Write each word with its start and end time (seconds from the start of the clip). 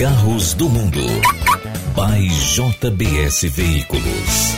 Carros 0.00 0.54
do 0.54 0.66
Mundo. 0.66 0.98
By 1.94 2.26
JBS 2.26 3.42
Veículos. 3.50 4.54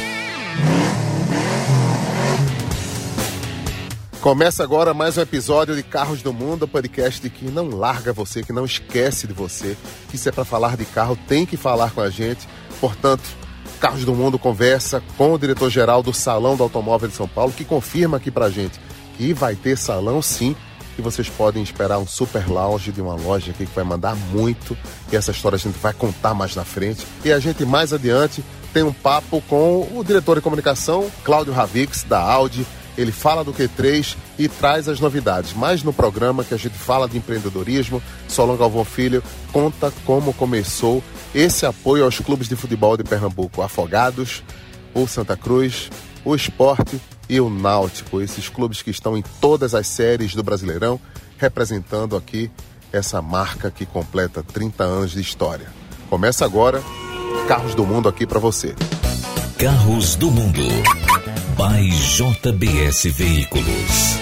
Começa 4.21 4.63
agora 4.63 4.95
mais 4.95 5.19
um 5.19 5.23
episódio 5.23 5.75
de 5.75 5.83
Carros 5.83 6.23
do 6.23 6.33
Mundo, 6.33 6.69
podcast 6.69 7.29
que 7.29 7.47
não 7.47 7.71
larga 7.71 8.13
você, 8.13 8.45
que 8.45 8.53
não 8.53 8.65
esquece 8.65 9.27
de 9.27 9.33
você, 9.33 9.77
que 10.13 10.17
se 10.17 10.29
é 10.29 10.33
para 10.33 10.45
falar 10.45 10.77
de 10.77 10.85
carro 10.85 11.19
tem 11.27 11.45
que 11.45 11.57
falar 11.57 11.91
com 11.91 12.03
a 12.03 12.09
gente. 12.09 12.47
Portanto, 12.81 13.25
Carros 13.81 14.05
do 14.05 14.15
Mundo 14.15 14.39
conversa 14.39 15.03
com 15.19 15.33
o 15.35 15.39
diretor-geral 15.41 16.05
do 16.05 16.15
Salão 16.15 16.55
do 16.55 16.63
Automóvel 16.63 17.09
de 17.09 17.17
São 17.17 17.27
Paulo, 17.27 17.53
que 17.53 17.65
confirma 17.65 18.19
aqui 18.19 18.31
pra 18.31 18.49
gente 18.49 18.79
que 19.17 19.35
vai 19.35 19.57
ter 19.57 19.77
salão 19.77 20.23
sim, 20.23 20.55
que 20.95 21.03
vocês 21.03 21.29
podem 21.29 21.63
esperar 21.63 21.99
um 21.99 22.07
super 22.07 22.49
lounge 22.49 22.93
de 22.93 23.01
uma 23.01 23.15
loja 23.15 23.51
aqui 23.51 23.67
que 23.67 23.75
vai 23.75 23.85
mandar 23.85 24.15
muito, 24.15 24.77
e 25.11 25.17
essa 25.17 25.31
história 25.31 25.57
a 25.57 25.59
gente 25.59 25.79
vai 25.79 25.93
contar 25.93 26.35
mais 26.35 26.55
na 26.55 26.65
frente. 26.65 27.07
E 27.25 27.33
a 27.33 27.39
gente 27.39 27.65
mais 27.65 27.93
adiante 27.93 28.45
tem 28.73 28.83
um 28.83 28.93
papo 28.93 29.43
com 29.49 29.89
o 29.95 30.03
diretor 30.05 30.37
de 30.37 30.43
comunicação, 30.43 31.11
Cláudio 31.25 31.53
Ravix, 31.53 32.05
da 32.05 32.21
Audi, 32.21 32.67
ele 32.97 33.13
fala 33.13 33.43
do 33.43 33.53
Q3 33.53 34.17
e 34.39 34.49
traz 34.49 34.89
as 34.89 35.01
novidades. 35.01 35.53
Mas 35.55 35.83
no 35.83 35.93
programa 35.93 36.45
que 36.45 36.55
a 36.55 36.59
gente 36.59 36.77
fala 36.77 37.09
de 37.09 37.17
empreendedorismo, 37.17 38.03
Solon 38.29 38.57
Galvão 38.57 38.85
Filho 38.85 39.23
conta 39.53 39.93
como 40.05 40.33
começou 40.35 41.03
esse 41.35 41.65
apoio 41.65 42.05
aos 42.05 42.19
clubes 42.19 42.49
de 42.49 42.57
futebol 42.57 42.97
de 42.97 43.05
Pernambuco, 43.05 43.63
Afogados, 43.63 44.43
o 44.95 45.07
Santa 45.07 45.37
Cruz, 45.37 45.91
o 46.25 46.35
Esporte 46.35 47.01
e 47.33 47.41
o 47.41 47.49
Náutico, 47.49 48.21
esses 48.21 48.51
clubes 48.51 48.83
que 48.83 48.91
estão 48.91 49.17
em 49.17 49.23
todas 49.41 49.75
as 49.75 49.87
séries 49.87 50.35
do 50.35 50.43
Brasileirão, 50.43 51.01
representando 51.39 52.15
aqui 52.15 52.51
essa 52.93 53.23
marca 53.23 53.71
que 53.71 53.87
completa 53.87 54.43
30 54.43 54.85
anos 54.85 55.13
de 55.13 55.21
história. 55.23 55.67
Começa 56.11 56.45
agora, 56.45 56.83
Carros 57.49 57.75
do 57.75 57.87
Mundo 57.87 58.07
aqui 58.07 58.27
para 58.27 58.39
você. 58.39 58.75
Carros 59.59 60.15
do 60.15 60.31
Mundo. 60.31 60.61
By 61.57 61.89
JBS 61.89 63.05
Veículos. 63.05 64.22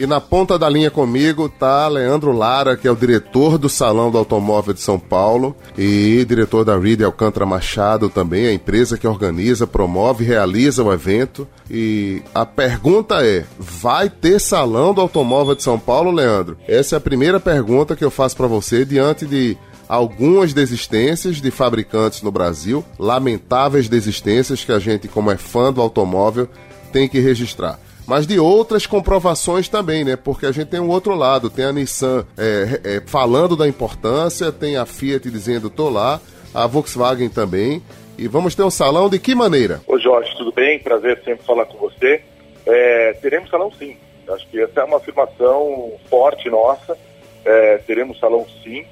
E 0.00 0.06
na 0.06 0.18
ponta 0.18 0.58
da 0.58 0.66
linha 0.66 0.90
comigo 0.90 1.46
tá 1.46 1.86
Leandro 1.86 2.32
Lara, 2.32 2.74
que 2.74 2.88
é 2.88 2.90
o 2.90 2.96
diretor 2.96 3.58
do 3.58 3.68
Salão 3.68 4.10
do 4.10 4.16
Automóvel 4.16 4.72
de 4.72 4.80
São 4.80 4.98
Paulo 4.98 5.54
e 5.76 6.24
diretor 6.26 6.64
da 6.64 6.78
Reed 6.78 7.02
Alcântara 7.02 7.44
Machado 7.44 8.08
também, 8.08 8.46
a 8.46 8.52
empresa 8.54 8.96
que 8.96 9.06
organiza, 9.06 9.66
promove 9.66 10.24
e 10.24 10.26
realiza 10.26 10.82
o 10.82 10.90
evento. 10.90 11.46
E 11.70 12.22
a 12.34 12.46
pergunta 12.46 13.16
é: 13.22 13.44
vai 13.58 14.08
ter 14.08 14.40
Salão 14.40 14.94
do 14.94 15.02
Automóvel 15.02 15.54
de 15.54 15.62
São 15.62 15.78
Paulo, 15.78 16.10
Leandro? 16.10 16.56
Essa 16.66 16.96
é 16.96 16.98
a 16.98 17.00
primeira 17.00 17.38
pergunta 17.38 17.94
que 17.94 18.02
eu 18.02 18.10
faço 18.10 18.38
para 18.38 18.46
você 18.46 18.86
diante 18.86 19.26
de 19.26 19.54
algumas 19.86 20.54
desistências 20.54 21.42
de 21.42 21.50
fabricantes 21.50 22.22
no 22.22 22.32
Brasil, 22.32 22.82
lamentáveis 22.98 23.86
desistências 23.86 24.64
que 24.64 24.72
a 24.72 24.78
gente, 24.78 25.08
como 25.08 25.30
é 25.30 25.36
fã 25.36 25.70
do 25.70 25.82
automóvel, 25.82 26.48
tem 26.90 27.06
que 27.06 27.20
registrar 27.20 27.78
mas 28.10 28.26
de 28.26 28.40
outras 28.40 28.88
comprovações 28.88 29.68
também, 29.68 30.02
né? 30.02 30.16
Porque 30.16 30.44
a 30.44 30.50
gente 30.50 30.66
tem 30.66 30.80
um 30.80 30.88
outro 30.88 31.14
lado, 31.14 31.48
tem 31.48 31.64
a 31.64 31.72
Nissan 31.72 32.26
é, 32.36 32.80
é, 32.82 33.02
falando 33.06 33.54
da 33.56 33.68
importância, 33.68 34.50
tem 34.50 34.76
a 34.76 34.84
Fiat 34.84 35.30
dizendo 35.30 35.70
tô 35.70 35.88
lá, 35.88 36.20
a 36.52 36.66
Volkswagen 36.66 37.28
também. 37.28 37.80
E 38.18 38.26
vamos 38.26 38.56
ter 38.56 38.64
um 38.64 38.70
salão 38.70 39.08
de 39.08 39.20
que 39.20 39.32
maneira? 39.32 39.80
Ô 39.86 39.96
Jorge, 39.96 40.34
tudo 40.36 40.50
bem? 40.50 40.80
Prazer 40.80 41.22
sempre 41.24 41.46
falar 41.46 41.66
com 41.66 41.78
você. 41.78 42.20
É, 42.66 43.12
teremos 43.22 43.48
salão 43.48 43.70
sim. 43.78 43.96
Acho 44.28 44.44
que 44.48 44.60
essa 44.60 44.80
é 44.80 44.84
uma 44.84 44.96
afirmação 44.96 45.92
forte 46.10 46.50
nossa. 46.50 46.98
É, 47.44 47.78
teremos 47.86 48.18
salão 48.18 48.44
sim. 48.64 48.84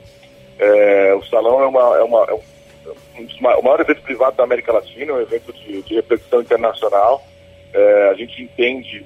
É, 0.61 1.13
o 1.15 1.25
salão 1.25 1.61
é, 1.61 1.67
uma, 1.67 1.81
é, 1.97 2.03
uma, 2.05 2.25
é 2.25 2.35
um, 2.35 3.59
o 3.59 3.63
maior 3.65 3.81
evento 3.81 4.01
privado 4.03 4.37
da 4.37 4.45
América 4.45 4.73
Latina, 4.73 5.13
um 5.13 5.21
evento 5.21 5.53
de, 5.55 5.83
de 5.83 5.97
reflexão 5.97 6.41
internacional. 6.41 7.21
É, 7.73 8.09
a 8.11 8.15
gente 8.15 8.43
entende 8.43 9.05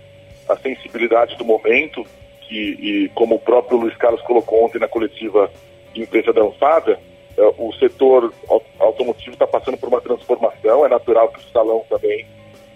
a 0.49 0.57
sensibilidade 0.57 1.37
do 1.37 1.45
momento, 1.45 2.05
que, 2.43 2.57
e 2.57 3.09
como 3.15 3.37
o 3.37 3.41
próprio 3.41 3.79
Luiz 3.79 3.97
Carlos 3.97 4.21
colocou 4.23 4.65
ontem 4.65 4.79
na 4.79 4.89
coletiva 4.89 5.51
imprensa 5.95 6.33
da 6.33 6.43
Anfada, 6.43 6.99
é, 7.37 7.43
o 7.59 7.73
setor 7.75 8.33
automotivo 8.79 9.33
está 9.33 9.47
passando 9.47 9.79
por 9.79 9.89
uma 9.89 10.01
transformação, 10.01 10.85
é 10.85 10.89
natural 10.89 11.29
que 11.29 11.39
o 11.39 11.51
salão 11.51 11.85
também 11.89 12.27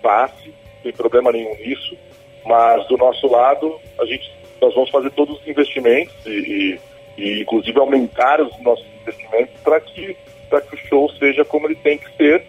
passe, 0.02 0.52
tem 0.82 0.92
problema 0.92 1.32
nenhum 1.32 1.54
nisso, 1.56 1.96
mas 2.44 2.86
do 2.86 2.96
nosso 2.96 3.26
lado, 3.26 3.78
a 3.98 4.04
gente, 4.06 4.32
nós 4.60 4.74
vamos 4.74 4.90
fazer 4.90 5.10
todos 5.10 5.40
os 5.40 5.48
investimentos 5.48 6.14
e, 6.24 6.78
e, 7.18 7.22
e 7.22 7.42
inclusive 7.42 7.78
aumentar 7.78 8.40
os 8.40 8.58
nossos 8.60 8.86
investimentos 9.02 9.54
para 9.62 9.80
que, 9.80 10.16
que 10.16 10.74
o 10.74 10.88
show 10.88 11.10
seja 11.12 11.44
como 11.44 11.66
ele 11.66 11.74
tem 11.76 11.98
que 11.98 12.16
ser, 12.16 12.46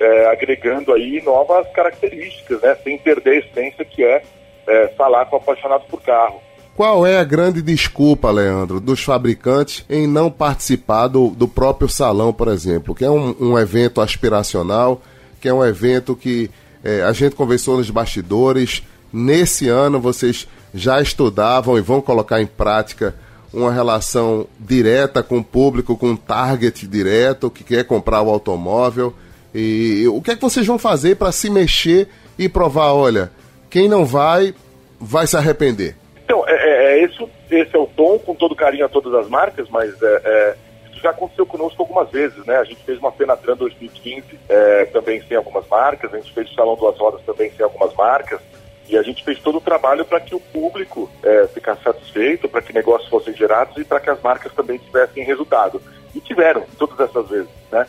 é, 0.00 0.26
agregando 0.26 0.92
aí 0.92 1.22
novas 1.22 1.66
características, 1.72 2.60
né, 2.60 2.76
sem 2.82 2.98
perder 2.98 3.30
a 3.30 3.38
essência 3.38 3.84
que 3.84 4.04
é, 4.04 4.22
é 4.66 4.88
falar 4.88 5.26
com 5.26 5.36
o 5.36 5.38
apaixonado 5.38 5.84
por 5.88 6.02
carro. 6.02 6.40
Qual 6.76 7.06
é 7.06 7.18
a 7.18 7.24
grande 7.24 7.62
desculpa, 7.62 8.30
Leandro, 8.30 8.80
dos 8.80 9.02
fabricantes 9.02 9.82
em 9.88 10.06
não 10.06 10.30
participar 10.30 11.08
do, 11.08 11.30
do 11.30 11.48
próprio 11.48 11.88
salão, 11.88 12.34
por 12.34 12.48
exemplo, 12.48 12.94
que 12.94 13.02
é 13.02 13.10
um, 13.10 13.34
um 13.40 13.58
evento 13.58 14.02
aspiracional, 14.02 15.00
que 15.40 15.48
é 15.48 15.54
um 15.54 15.64
evento 15.64 16.14
que 16.14 16.50
é, 16.84 17.02
a 17.02 17.12
gente 17.12 17.34
conversou 17.34 17.78
nos 17.78 17.88
bastidores. 17.88 18.82
Nesse 19.10 19.70
ano 19.70 19.98
vocês 19.98 20.46
já 20.74 21.00
estudavam 21.00 21.78
e 21.78 21.80
vão 21.80 22.02
colocar 22.02 22.42
em 22.42 22.46
prática 22.46 23.14
uma 23.54 23.72
relação 23.72 24.46
direta 24.60 25.22
com 25.22 25.38
o 25.38 25.44
público, 25.44 25.96
com 25.96 26.10
um 26.10 26.16
target 26.16 26.86
direto 26.86 27.50
que 27.50 27.64
quer 27.64 27.84
comprar 27.84 28.20
o 28.20 28.28
automóvel. 28.28 29.14
E 29.54 30.06
o 30.08 30.20
que 30.20 30.32
é 30.32 30.36
que 30.36 30.42
vocês 30.42 30.66
vão 30.66 30.78
fazer 30.78 31.16
para 31.16 31.32
se 31.32 31.48
mexer 31.48 32.08
e 32.38 32.48
provar, 32.48 32.92
olha, 32.92 33.30
quem 33.70 33.88
não 33.88 34.04
vai, 34.04 34.54
vai 35.00 35.26
se 35.26 35.36
arrepender? 35.36 35.96
Então, 36.24 36.44
é, 36.46 36.52
é, 36.52 37.00
é 37.00 37.04
esse, 37.04 37.26
esse 37.50 37.74
é 37.74 37.78
o 37.78 37.86
tom, 37.86 38.18
com 38.18 38.34
todo 38.34 38.54
carinho 38.54 38.84
a 38.84 38.88
todas 38.88 39.14
as 39.14 39.28
marcas, 39.28 39.68
mas 39.70 39.90
é, 40.02 40.20
é, 40.24 40.56
isso 40.90 41.00
já 41.00 41.10
aconteceu 41.10 41.46
conosco 41.46 41.80
algumas 41.82 42.10
vezes, 42.10 42.44
né? 42.44 42.56
A 42.56 42.64
gente 42.64 42.82
fez 42.84 42.98
uma 42.98 43.12
Fenatran 43.12 43.56
2015 43.56 44.24
é, 44.48 44.84
também 44.86 45.22
sem 45.22 45.36
algumas 45.36 45.66
marcas, 45.68 46.12
a 46.12 46.16
gente 46.16 46.32
fez 46.32 46.50
o 46.50 46.54
Salão 46.54 46.76
Duas 46.76 46.98
Rodas 46.98 47.20
também 47.24 47.50
sem 47.56 47.64
algumas 47.64 47.94
marcas, 47.94 48.40
e 48.88 48.96
a 48.96 49.02
gente 49.02 49.24
fez 49.24 49.38
todo 49.40 49.58
o 49.58 49.60
trabalho 49.60 50.04
para 50.04 50.20
que 50.20 50.34
o 50.34 50.40
público 50.40 51.10
é, 51.22 51.46
ficasse 51.48 51.82
satisfeito, 51.82 52.48
para 52.48 52.62
que 52.62 52.72
negócios 52.72 53.08
fossem 53.08 53.34
gerados 53.34 53.76
e 53.76 53.84
para 53.84 54.00
que 54.00 54.10
as 54.10 54.20
marcas 54.22 54.52
também 54.52 54.78
tivessem 54.78 55.24
resultado. 55.24 55.82
E 56.14 56.20
tiveram, 56.20 56.64
todas 56.78 56.98
essas 57.00 57.28
vezes. 57.28 57.48
Né? 57.70 57.86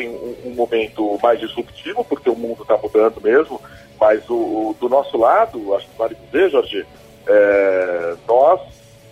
Tem 0.00 0.08
um, 0.08 0.36
um 0.46 0.54
momento 0.54 1.18
mais 1.22 1.38
disruptivo, 1.38 2.02
porque 2.04 2.30
o 2.30 2.34
mundo 2.34 2.62
está 2.62 2.76
mudando 2.78 3.20
mesmo, 3.20 3.60
mas 4.00 4.28
o, 4.30 4.34
o, 4.34 4.76
do 4.80 4.88
nosso 4.88 5.18
lado, 5.18 5.74
acho 5.74 5.86
que 5.86 5.98
vale 5.98 6.14
dizer, 6.14 6.50
Jorge, 6.50 6.86
é, 7.26 8.14
nós, 8.26 8.60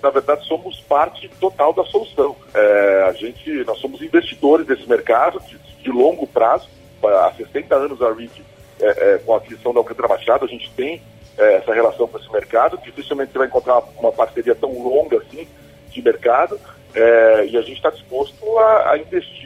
na 0.03 0.09
verdade, 0.09 0.47
somos 0.47 0.81
parte 0.81 1.29
total 1.41 1.75
da 1.75 1.85
solução. 1.85 2.35
É, 2.55 3.07
a 3.07 3.13
gente, 3.13 3.51
nós 3.65 3.79
somos 3.79 4.01
investidores 4.01 4.67
desse 4.67 4.89
mercado 4.89 5.41
de, 5.41 5.59
de 5.59 5.91
longo 5.91 6.27
prazo. 6.27 6.69
Há 7.03 7.33
60 7.37 7.75
anos 7.75 8.01
a 8.01 8.13
RIT, 8.13 8.43
é, 8.81 8.87
é, 8.87 9.19
com 9.19 9.35
a 9.35 9.37
aquisição 9.37 9.75
da 9.75 9.81
Alcântara 9.81 10.09
Machado, 10.09 10.47
a 10.47 10.49
gente 10.49 10.71
tem 10.71 11.03
é, 11.37 11.57
essa 11.57 11.75
relação 11.75 12.09
com 12.09 12.19
esse 12.19 12.33
mercado. 12.33 12.79
Dificilmente 12.83 13.33
você 13.33 13.39
vai 13.39 13.47
encontrar 13.47 13.83
uma 13.99 14.11
parceria 14.11 14.55
tão 14.55 14.73
longa 14.83 15.19
assim 15.19 15.47
de 15.91 16.01
mercado. 16.01 16.59
É, 16.95 17.47
e 17.47 17.57
a 17.57 17.61
gente 17.61 17.77
está 17.77 17.91
disposto 17.91 18.59
a, 18.59 18.93
a 18.93 18.99
investir 18.99 19.38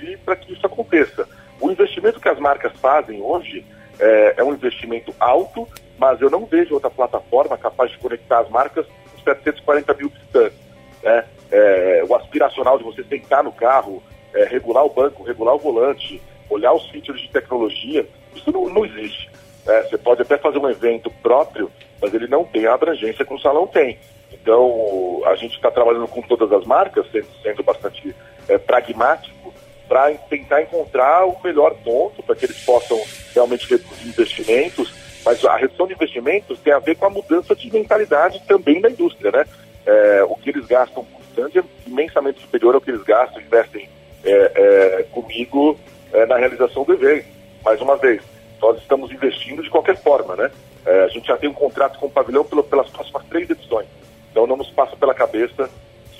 fazem 2.82 3.22
hoje 3.22 3.64
é, 3.98 4.34
é, 4.36 4.44
um 4.44 4.52
investimento 4.52 5.14
alto, 5.18 5.66
mas 5.96 6.20
eu 6.20 6.28
não 6.28 6.44
vejo 6.44 6.74
outra 6.74 6.90
plataforma 6.90 7.56
capaz 7.56 7.92
de 7.92 7.98
conectar 7.98 8.40
as 8.40 8.50
marcas 8.50 8.84
com 8.86 9.22
740 9.22 9.94
mil 9.94 10.08
visitantes. 10.08 10.58
Né? 11.02 11.24
É, 11.50 12.04
o 12.08 12.14
aspiracional 12.14 12.76
de 12.76 12.84
você 12.84 13.04
sentar 13.04 13.44
no 13.44 13.52
carro, 13.52 14.02
é, 14.34 14.44
regular 14.44 14.84
o 14.84 14.90
banco, 14.90 15.22
regular 15.22 15.54
o 15.54 15.58
volante, 15.58 16.20
olhar 16.50 16.72
os 16.72 16.88
features 16.90 17.22
de 17.22 17.30
tecnologia, 17.30 18.06
isso 18.34 18.50
não, 18.50 18.68
não 18.68 18.84
existe. 18.84 19.30
Né? 19.64 19.82
Você 19.82 19.96
pode 19.96 20.22
até 20.22 20.36
fazer 20.36 20.58
um 20.58 20.68
evento 20.68 21.10
próprio, 21.22 21.70
mas 22.00 22.12
ele 22.12 22.26
não 22.26 22.44
tem 22.44 22.66
a 22.66 22.74
abrangência 22.74 23.24
que 23.24 23.32
o 23.32 23.38
salão 23.38 23.66
tem. 23.66 23.98
Então, 24.32 25.22
a 25.26 25.36
gente 25.36 25.54
está 25.54 25.70
trabalhando 25.70 26.08
com 26.08 26.22
todas 26.22 26.50
as 26.52 26.66
marcas, 26.66 27.06
sendo, 27.12 27.28
sendo 27.42 27.62
bastante 27.62 28.14
é, 28.48 28.58
pragmático, 28.58 29.41
para 29.88 30.12
tentar 30.14 30.62
encontrar 30.62 31.26
o 31.26 31.36
melhor 31.42 31.74
ponto 31.84 32.22
para 32.22 32.34
que 32.34 32.46
eles 32.46 32.64
possam 32.64 33.00
realmente 33.34 33.68
reduzir 33.68 34.08
investimentos. 34.08 34.92
Mas 35.24 35.44
a 35.44 35.56
redução 35.56 35.86
de 35.86 35.94
investimentos 35.94 36.58
tem 36.60 36.72
a 36.72 36.78
ver 36.78 36.96
com 36.96 37.06
a 37.06 37.10
mudança 37.10 37.54
de 37.54 37.72
mentalidade 37.72 38.42
também 38.46 38.80
da 38.80 38.90
indústria, 38.90 39.30
né? 39.30 39.44
É, 39.84 40.24
o 40.24 40.34
que 40.36 40.50
eles 40.50 40.66
gastam 40.66 41.04
com 41.04 41.22
stand 41.30 41.60
é 41.60 41.64
imensamente 41.86 42.40
superior 42.40 42.74
ao 42.74 42.80
que 42.80 42.90
eles 42.90 43.02
gastam, 43.02 43.40
investem 43.40 43.88
é, 44.24 44.52
é, 44.54 45.02
comigo 45.10 45.78
é, 46.12 46.26
na 46.26 46.36
realização 46.36 46.84
do 46.84 46.92
evento. 46.92 47.26
Mais 47.64 47.80
uma 47.80 47.96
vez, 47.96 48.22
nós 48.60 48.78
estamos 48.78 49.10
investindo 49.10 49.62
de 49.62 49.70
qualquer 49.70 49.96
forma, 49.96 50.36
né? 50.36 50.50
É, 50.84 51.04
a 51.04 51.08
gente 51.08 51.26
já 51.26 51.36
tem 51.36 51.48
um 51.48 51.54
contrato 51.54 51.98
com 51.98 52.06
o 52.06 52.10
pavilhão 52.10 52.44
pelas 52.44 52.88
próximas 52.90 53.24
três 53.26 53.48
edições. 53.48 53.86
Então 54.30 54.46
não 54.46 54.56
nos 54.56 54.70
passa 54.70 54.96
pela 54.96 55.14
cabeça 55.14 55.68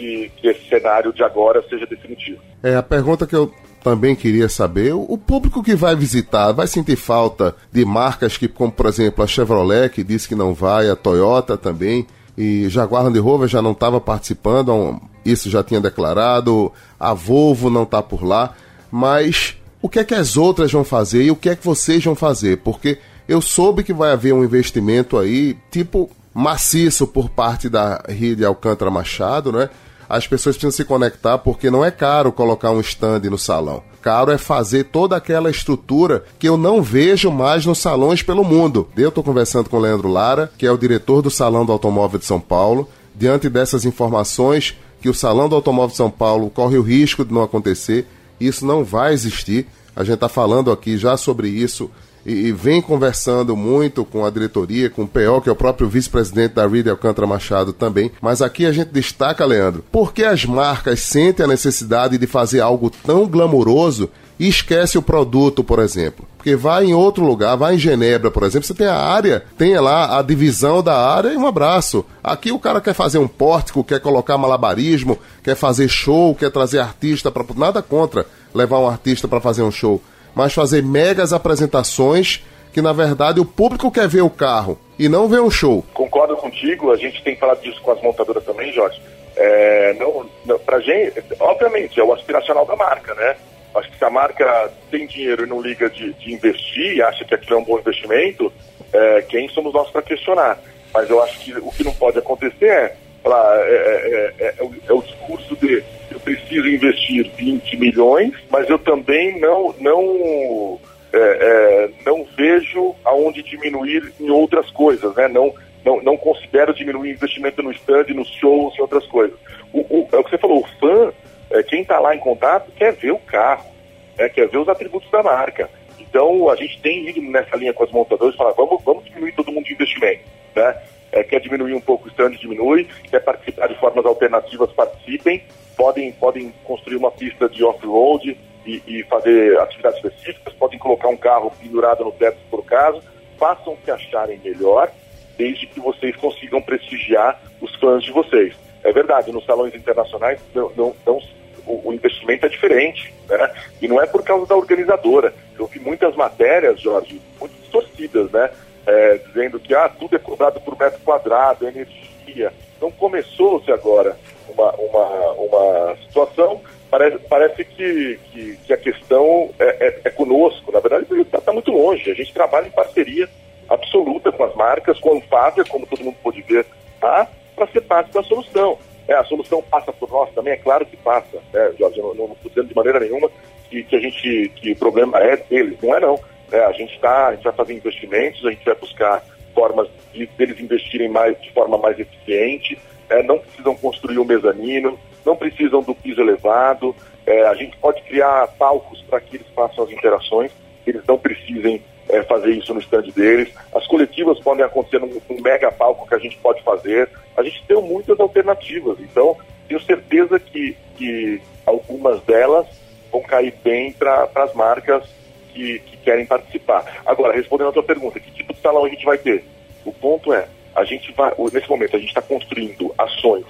que 0.02 0.32
que, 0.36 0.48
esse 0.48 0.68
cenário 0.68 1.12
de 1.12 1.22
agora 1.22 1.64
seja 1.68 1.86
definitivo. 1.86 2.40
É, 2.62 2.74
a 2.74 2.82
pergunta 2.82 3.26
que 3.26 3.36
eu 3.36 3.52
também 3.82 4.14
queria 4.14 4.48
saber, 4.48 4.92
o 4.92 5.18
público 5.18 5.62
que 5.62 5.74
vai 5.74 5.94
visitar 5.94 6.52
vai 6.52 6.66
sentir 6.66 6.96
falta 6.96 7.54
de 7.72 7.84
marcas 7.84 8.36
que, 8.36 8.48
como 8.48 8.70
por 8.70 8.86
exemplo 8.86 9.22
a 9.24 9.26
Chevrolet, 9.26 9.90
que 9.90 10.04
disse 10.04 10.28
que 10.28 10.34
não 10.34 10.54
vai, 10.54 10.88
a 10.88 10.96
Toyota 10.96 11.56
também, 11.56 12.06
e 12.36 12.68
Jaguar 12.68 13.04
Land 13.04 13.18
Rover 13.18 13.48
já 13.48 13.60
não 13.60 13.72
estava 13.72 14.00
participando, 14.00 15.00
isso 15.24 15.50
já 15.50 15.62
tinha 15.62 15.80
declarado, 15.80 16.72
a 16.98 17.12
Volvo 17.12 17.70
não 17.70 17.82
está 17.82 18.02
por 18.02 18.24
lá, 18.24 18.54
mas 18.90 19.56
o 19.80 19.88
que 19.88 19.98
é 19.98 20.04
que 20.04 20.14
as 20.14 20.36
outras 20.36 20.70
vão 20.70 20.84
fazer 20.84 21.24
e 21.24 21.30
o 21.30 21.36
que 21.36 21.48
é 21.48 21.56
que 21.56 21.64
vocês 21.64 22.04
vão 22.04 22.14
fazer? 22.14 22.58
Porque 22.58 22.98
eu 23.28 23.40
soube 23.40 23.82
que 23.82 23.92
vai 23.92 24.12
haver 24.12 24.32
um 24.32 24.44
investimento 24.44 25.18
aí, 25.18 25.56
tipo 25.70 26.08
maciço 26.34 27.06
por 27.06 27.28
parte 27.28 27.68
da 27.68 28.02
rede 28.08 28.44
Alcântara 28.44 28.90
Machado, 28.90 29.52
né? 29.52 29.68
As 30.12 30.26
pessoas 30.26 30.56
precisam 30.56 30.76
se 30.76 30.84
conectar 30.84 31.38
porque 31.38 31.70
não 31.70 31.82
é 31.82 31.90
caro 31.90 32.30
colocar 32.30 32.70
um 32.70 32.80
stand 32.80 33.20
no 33.30 33.38
salão. 33.38 33.82
Caro 34.02 34.30
é 34.30 34.36
fazer 34.36 34.84
toda 34.84 35.16
aquela 35.16 35.50
estrutura 35.50 36.22
que 36.38 36.46
eu 36.46 36.58
não 36.58 36.82
vejo 36.82 37.30
mais 37.30 37.64
nos 37.64 37.78
salões 37.78 38.22
pelo 38.22 38.44
mundo. 38.44 38.86
Eu 38.94 39.08
estou 39.08 39.24
conversando 39.24 39.70
com 39.70 39.78
o 39.78 39.80
Leandro 39.80 40.08
Lara, 40.08 40.52
que 40.58 40.66
é 40.66 40.70
o 40.70 40.76
diretor 40.76 41.22
do 41.22 41.30
Salão 41.30 41.64
do 41.64 41.72
Automóvel 41.72 42.18
de 42.18 42.26
São 42.26 42.38
Paulo. 42.38 42.90
Diante 43.14 43.48
dessas 43.48 43.86
informações, 43.86 44.76
que 45.00 45.08
o 45.08 45.14
Salão 45.14 45.48
do 45.48 45.54
Automóvel 45.54 45.92
de 45.92 45.96
São 45.96 46.10
Paulo 46.10 46.50
corre 46.50 46.76
o 46.76 46.82
risco 46.82 47.24
de 47.24 47.32
não 47.32 47.42
acontecer, 47.42 48.06
isso 48.38 48.66
não 48.66 48.84
vai 48.84 49.14
existir. 49.14 49.66
A 49.96 50.04
gente 50.04 50.16
está 50.16 50.28
falando 50.28 50.70
aqui 50.70 50.98
já 50.98 51.16
sobre 51.16 51.48
isso 51.48 51.90
e, 52.24 52.48
e, 52.48 52.52
vem 52.52 52.80
conversando 52.80 53.56
muito 53.56 54.04
com 54.04 54.24
a 54.24 54.30
diretoria, 54.30 54.90
com 54.90 55.02
o 55.02 55.08
PO, 55.08 55.40
que 55.42 55.48
é 55.48 55.52
o 55.52 55.56
próprio 55.56 55.88
vice-presidente 55.88 56.54
da 56.54 56.66
Reed 56.66 56.88
Alcântara 56.88 57.26
Machado 57.26 57.72
também. 57.72 58.10
Mas 58.20 58.40
aqui 58.40 58.64
a 58.66 58.72
gente 58.72 58.90
destaca, 58.90 59.44
Leandro, 59.44 59.84
por 59.90 60.12
que 60.12 60.24
as 60.24 60.44
marcas 60.44 61.00
sentem 61.00 61.44
a 61.44 61.48
necessidade 61.48 62.18
de 62.18 62.26
fazer 62.26 62.60
algo 62.60 62.90
tão 62.90 63.26
glamouroso 63.26 64.10
e 64.38 64.48
esquece 64.48 64.98
o 64.98 65.02
produto, 65.02 65.62
por 65.62 65.78
exemplo. 65.78 66.26
Porque 66.36 66.56
vai 66.56 66.86
em 66.86 66.94
outro 66.94 67.24
lugar, 67.24 67.56
vai 67.56 67.76
em 67.76 67.78
Genebra, 67.78 68.30
por 68.30 68.42
exemplo, 68.42 68.66
você 68.66 68.74
tem 68.74 68.88
a 68.88 68.96
área, 68.96 69.44
tem 69.56 69.78
lá 69.78 70.18
a 70.18 70.22
divisão 70.22 70.82
da 70.82 70.96
área 70.96 71.28
e 71.28 71.36
um 71.36 71.46
abraço. 71.46 72.04
Aqui 72.22 72.50
o 72.50 72.58
cara 72.58 72.80
quer 72.80 72.94
fazer 72.94 73.18
um 73.18 73.28
pórtico, 73.28 73.84
quer 73.84 74.00
colocar 74.00 74.36
malabarismo, 74.36 75.18
quer 75.42 75.54
fazer 75.54 75.88
show, 75.88 76.34
quer 76.34 76.50
trazer 76.50 76.80
artista 76.80 77.30
para 77.30 77.44
nada 77.54 77.80
contra 77.82 78.26
levar 78.52 78.80
um 78.80 78.88
artista 78.88 79.28
para 79.28 79.40
fazer 79.40 79.62
um 79.62 79.70
show 79.70 80.02
mas 80.34 80.52
fazer 80.52 80.82
megas 80.82 81.32
apresentações 81.32 82.42
que 82.72 82.80
na 82.80 82.92
verdade 82.92 83.40
o 83.40 83.44
público 83.44 83.90
quer 83.90 84.08
ver 84.08 84.22
o 84.22 84.30
carro 84.30 84.78
e 84.98 85.08
não 85.08 85.28
ver 85.28 85.40
um 85.40 85.50
show. 85.50 85.84
Concordo 85.92 86.36
contigo, 86.36 86.90
a 86.90 86.96
gente 86.96 87.22
tem 87.22 87.36
falado 87.36 87.60
disso 87.60 87.80
com 87.82 87.92
as 87.92 88.02
montadoras 88.02 88.44
também, 88.44 88.72
Jorge. 88.72 89.00
É, 89.36 89.94
não, 89.98 90.26
não, 90.46 90.58
pra 90.58 90.80
gente, 90.80 91.22
obviamente, 91.40 91.98
é 91.98 92.04
o 92.04 92.12
aspiracional 92.12 92.66
da 92.66 92.76
marca, 92.76 93.14
né? 93.14 93.36
Acho 93.74 93.90
que 93.90 93.98
se 93.98 94.04
a 94.04 94.10
marca 94.10 94.70
tem 94.90 95.06
dinheiro 95.06 95.44
e 95.44 95.48
não 95.48 95.60
liga 95.60 95.88
de, 95.88 96.12
de 96.14 96.32
investir 96.32 96.96
e 96.96 97.02
acha 97.02 97.24
que 97.24 97.34
aquilo 97.34 97.56
é 97.56 97.58
um 97.60 97.64
bom 97.64 97.78
investimento, 97.78 98.52
é, 98.92 99.22
quem 99.22 99.48
somos 99.48 99.72
nós 99.72 99.90
para 99.90 100.02
questionar? 100.02 100.58
Mas 100.92 101.08
eu 101.08 101.22
acho 101.22 101.38
que 101.40 101.54
o 101.54 101.70
que 101.70 101.82
não 101.82 101.92
pode 101.94 102.18
acontecer 102.18 102.66
é, 102.66 102.96
falar, 103.22 103.56
é, 103.60 103.72
é, 103.72 104.34
é, 104.38 104.54
é 104.58 104.62
o, 104.62 104.74
é 104.88 104.92
o 104.92 105.02
discurso 105.02 105.56
de 105.56 105.82
preciso 106.24 106.68
investir 106.68 107.30
20 107.36 107.76
milhões, 107.76 108.32
mas 108.50 108.68
eu 108.68 108.78
também 108.78 109.40
não, 109.40 109.74
não, 109.80 110.80
é, 111.12 111.18
é, 111.18 111.90
não 112.06 112.24
vejo 112.36 112.94
aonde 113.04 113.42
diminuir 113.42 114.12
em 114.20 114.30
outras 114.30 114.70
coisas, 114.70 115.14
né? 115.14 115.28
Não, 115.28 115.52
não, 115.84 116.02
não 116.02 116.16
considero 116.16 116.74
diminuir 116.74 117.10
investimento 117.10 117.62
no 117.62 117.72
stand, 117.72 118.06
nos 118.14 118.28
shows 118.28 118.74
e 118.76 118.82
outras 118.82 119.06
coisas. 119.06 119.36
O, 119.72 119.80
o, 119.80 120.08
é 120.12 120.16
o 120.16 120.24
que 120.24 120.30
você 120.30 120.38
falou, 120.38 120.60
o 120.60 120.68
fã, 120.78 121.12
é, 121.50 121.62
quem 121.62 121.82
está 121.82 121.98
lá 121.98 122.14
em 122.14 122.20
contato, 122.20 122.70
quer 122.72 122.92
ver 122.92 123.12
o 123.12 123.18
carro, 123.18 123.70
né? 124.16 124.28
quer 124.28 124.48
ver 124.48 124.58
os 124.58 124.68
atributos 124.68 125.10
da 125.10 125.22
marca. 125.22 125.68
Então, 125.98 126.50
a 126.50 126.56
gente 126.56 126.80
tem 126.80 127.08
ido 127.08 127.22
nessa 127.22 127.56
linha 127.56 127.72
com 127.72 127.84
as 127.84 127.90
montadoras 127.90 128.34
e 128.34 128.38
falar, 128.38 128.52
vamos, 128.52 128.82
vamos 128.84 129.04
diminuir 129.04 129.32
todo 129.32 129.50
mundo 129.50 129.64
de 129.64 129.72
investimento, 129.72 130.22
né? 130.54 130.76
É, 131.10 131.22
quer 131.22 131.40
diminuir 131.40 131.74
um 131.74 131.80
pouco 131.80 132.06
o 132.06 132.10
stand, 132.10 132.32
diminui, 132.32 132.88
quer 133.10 133.20
participar 133.20 133.66
de 133.66 133.78
formas 133.78 134.04
alternativas, 134.06 134.72
participem, 134.72 135.42
podem, 135.76 136.12
podem 136.12 136.52
construir 136.64 136.96
uma 136.96 137.10
pista 137.10 137.48
de 137.48 137.64
off-road 137.64 138.38
e, 138.66 138.82
e, 138.86 139.02
fazer 139.04 139.58
atividades 139.58 140.02
específicas, 140.04 140.54
podem 140.54 140.78
colocar 140.78 141.08
um 141.08 141.16
carro 141.16 141.52
pendurado 141.60 142.04
no 142.04 142.12
teto 142.12 142.38
por 142.50 142.64
caso, 142.64 143.02
façam 143.38 143.72
o 143.72 143.76
que 143.76 143.90
acharem 143.90 144.38
melhor, 144.38 144.90
desde 145.36 145.66
que 145.66 145.80
vocês 145.80 146.14
consigam 146.16 146.62
prestigiar 146.62 147.40
os 147.60 147.74
fãs 147.76 148.04
de 148.04 148.12
vocês. 148.12 148.54
É 148.84 148.92
verdade, 148.92 149.32
nos 149.32 149.44
salões 149.44 149.74
internacionais 149.74 150.40
não, 150.54 150.70
não, 150.76 150.96
não 151.06 151.20
o, 151.66 151.88
o, 151.88 151.92
investimento 151.92 152.46
é 152.46 152.48
diferente, 152.48 153.14
né? 153.28 153.52
E 153.80 153.88
não 153.88 154.00
é 154.00 154.06
por 154.06 154.22
causa 154.22 154.46
da 154.46 154.56
organizadora. 154.56 155.32
Eu 155.56 155.66
vi 155.66 155.78
muitas 155.78 156.14
matérias, 156.16 156.80
Jorge, 156.80 157.20
muito 157.38 157.54
distorcidas, 157.60 158.30
né? 158.30 158.50
É, 158.84 159.18
dizendo 159.18 159.60
que 159.60 159.72
ah, 159.74 159.88
tudo 159.88 160.16
é 160.16 160.18
cobrado 160.18 160.60
por 160.60 160.76
metro 160.76 161.00
quadrado, 161.00 161.66
energia. 161.66 162.52
Então 162.76 162.90
começou-se 162.90 163.70
agora 163.70 164.16
uma, 164.48 164.72
uma, 164.72 165.32
uma 165.32 165.96
situação, 166.06 166.60
parece, 166.90 167.18
parece 167.28 167.64
que, 167.64 168.18
que, 168.30 168.56
que 168.64 168.72
a 168.72 168.76
questão 168.76 169.50
é, 169.58 169.86
é, 169.86 170.00
é, 170.04 170.10
conosco. 170.10 170.72
Na 170.72 170.80
verdade, 170.80 171.06
está 171.20 171.40
tá 171.40 171.52
muito 171.52 171.70
longe. 171.70 172.10
A 172.10 172.14
gente 172.14 172.32
trabalha 172.32 172.66
em 172.66 172.72
parceria 172.72 173.28
absoluta 173.68 174.30
com 174.32 174.44
as 174.44 174.54
marcas, 174.54 174.98
com 175.00 175.12
a 175.12 175.16
Anfávia, 175.16 175.64
como 175.64 175.86
todo 175.86 176.04
mundo 176.04 176.16
pode 176.22 176.42
ver, 176.42 176.66
tá? 177.00 177.28
para 177.54 177.66
ser 177.68 177.80
parte 177.82 178.12
da 178.12 178.22
solução. 178.22 178.78
É, 179.08 179.14
a 179.14 179.24
solução 179.24 179.62
passa 179.62 179.92
por 179.92 180.10
nós 180.10 180.30
também, 180.32 180.52
é 180.52 180.56
claro 180.56 180.86
que 180.86 180.96
passa, 180.96 181.38
né, 181.52 181.72
Jorge? 181.78 181.98
Eu 181.98 182.14
não 182.14 182.36
estou 182.44 182.64
de 182.64 182.74
maneira 182.74 183.00
nenhuma 183.00 183.30
que, 183.68 183.82
que 183.82 183.96
a 183.96 184.00
gente 184.00 184.52
que 184.56 184.72
o 184.72 184.76
problema 184.76 185.18
é 185.18 185.36
deles, 185.36 185.78
não 185.82 185.94
é 185.94 186.00
não. 186.00 186.18
É, 186.50 186.64
a 186.64 186.72
gente 186.72 186.94
está, 186.94 187.28
a 187.28 187.34
gente 187.34 187.44
vai 187.44 187.52
fazer 187.52 187.74
investimentos, 187.74 188.44
a 188.44 188.50
gente 188.50 188.64
vai 188.64 188.74
buscar 188.74 189.24
formas 189.54 189.88
de 190.12 190.26
deles 190.26 190.60
investirem 190.60 191.08
mais 191.08 191.40
de 191.40 191.50
forma 191.52 191.76
mais 191.78 191.98
eficiente, 191.98 192.78
é, 193.12 193.22
não 193.22 193.38
precisam 193.38 193.76
construir 193.76 194.18
o 194.18 194.22
um 194.22 194.26
mezanino, 194.26 194.98
não 195.24 195.36
precisam 195.36 195.82
do 195.82 195.94
piso 195.94 196.20
elevado, 196.20 196.96
é, 197.26 197.46
a 197.46 197.54
gente 197.54 197.76
pode 197.76 198.02
criar 198.02 198.48
palcos 198.58 199.02
para 199.02 199.20
que 199.20 199.36
eles 199.36 199.46
façam 199.54 199.84
as 199.84 199.90
interações, 199.90 200.50
eles 200.86 201.02
não 201.06 201.18
precisem 201.18 201.82
é, 202.08 202.22
fazer 202.22 202.50
isso 202.52 202.72
no 202.72 202.80
stand 202.80 203.10
deles. 203.14 203.52
As 203.74 203.86
coletivas 203.86 204.40
podem 204.40 204.64
acontecer 204.64 204.98
num, 204.98 205.20
num, 205.28 205.40
mega 205.40 205.70
palco 205.70 206.08
que 206.08 206.14
a 206.14 206.18
gente 206.18 206.36
pode 206.38 206.62
fazer. 206.62 207.08
A 207.36 207.42
gente 207.42 207.62
tem 207.66 207.80
muitas 207.80 208.18
alternativas, 208.18 208.98
então 208.98 209.36
tenho 209.68 209.80
certeza 209.82 210.40
que, 210.40 210.76
que 210.96 211.40
algumas 211.64 212.20
delas 212.22 212.66
vão 213.10 213.22
cair 213.22 213.54
bem 213.62 213.92
para 213.92 214.28
as 214.34 214.54
marcas 214.54 215.04
que, 215.52 215.78
que 215.80 215.96
querem 215.98 216.26
participar. 216.26 217.00
Agora, 217.04 217.34
respondendo 217.34 217.68
a 217.68 217.72
tua 217.72 217.82
pergunta, 217.82 218.18
que 218.18 218.30
tipo 218.30 218.54
de 218.54 218.60
salão 218.60 218.84
a 218.84 218.88
gente 218.88 219.04
vai 219.04 219.18
ter? 219.18 219.44
O 219.84 219.92
ponto 219.92 220.32
é, 220.32 220.48
a 220.74 220.84
gente 220.84 221.12
vai, 221.12 221.32
nesse 221.52 221.68
momento, 221.68 221.96
a 221.96 221.98
gente 221.98 222.08
está 222.08 222.22
construindo 222.22 222.94
ações 222.96 223.44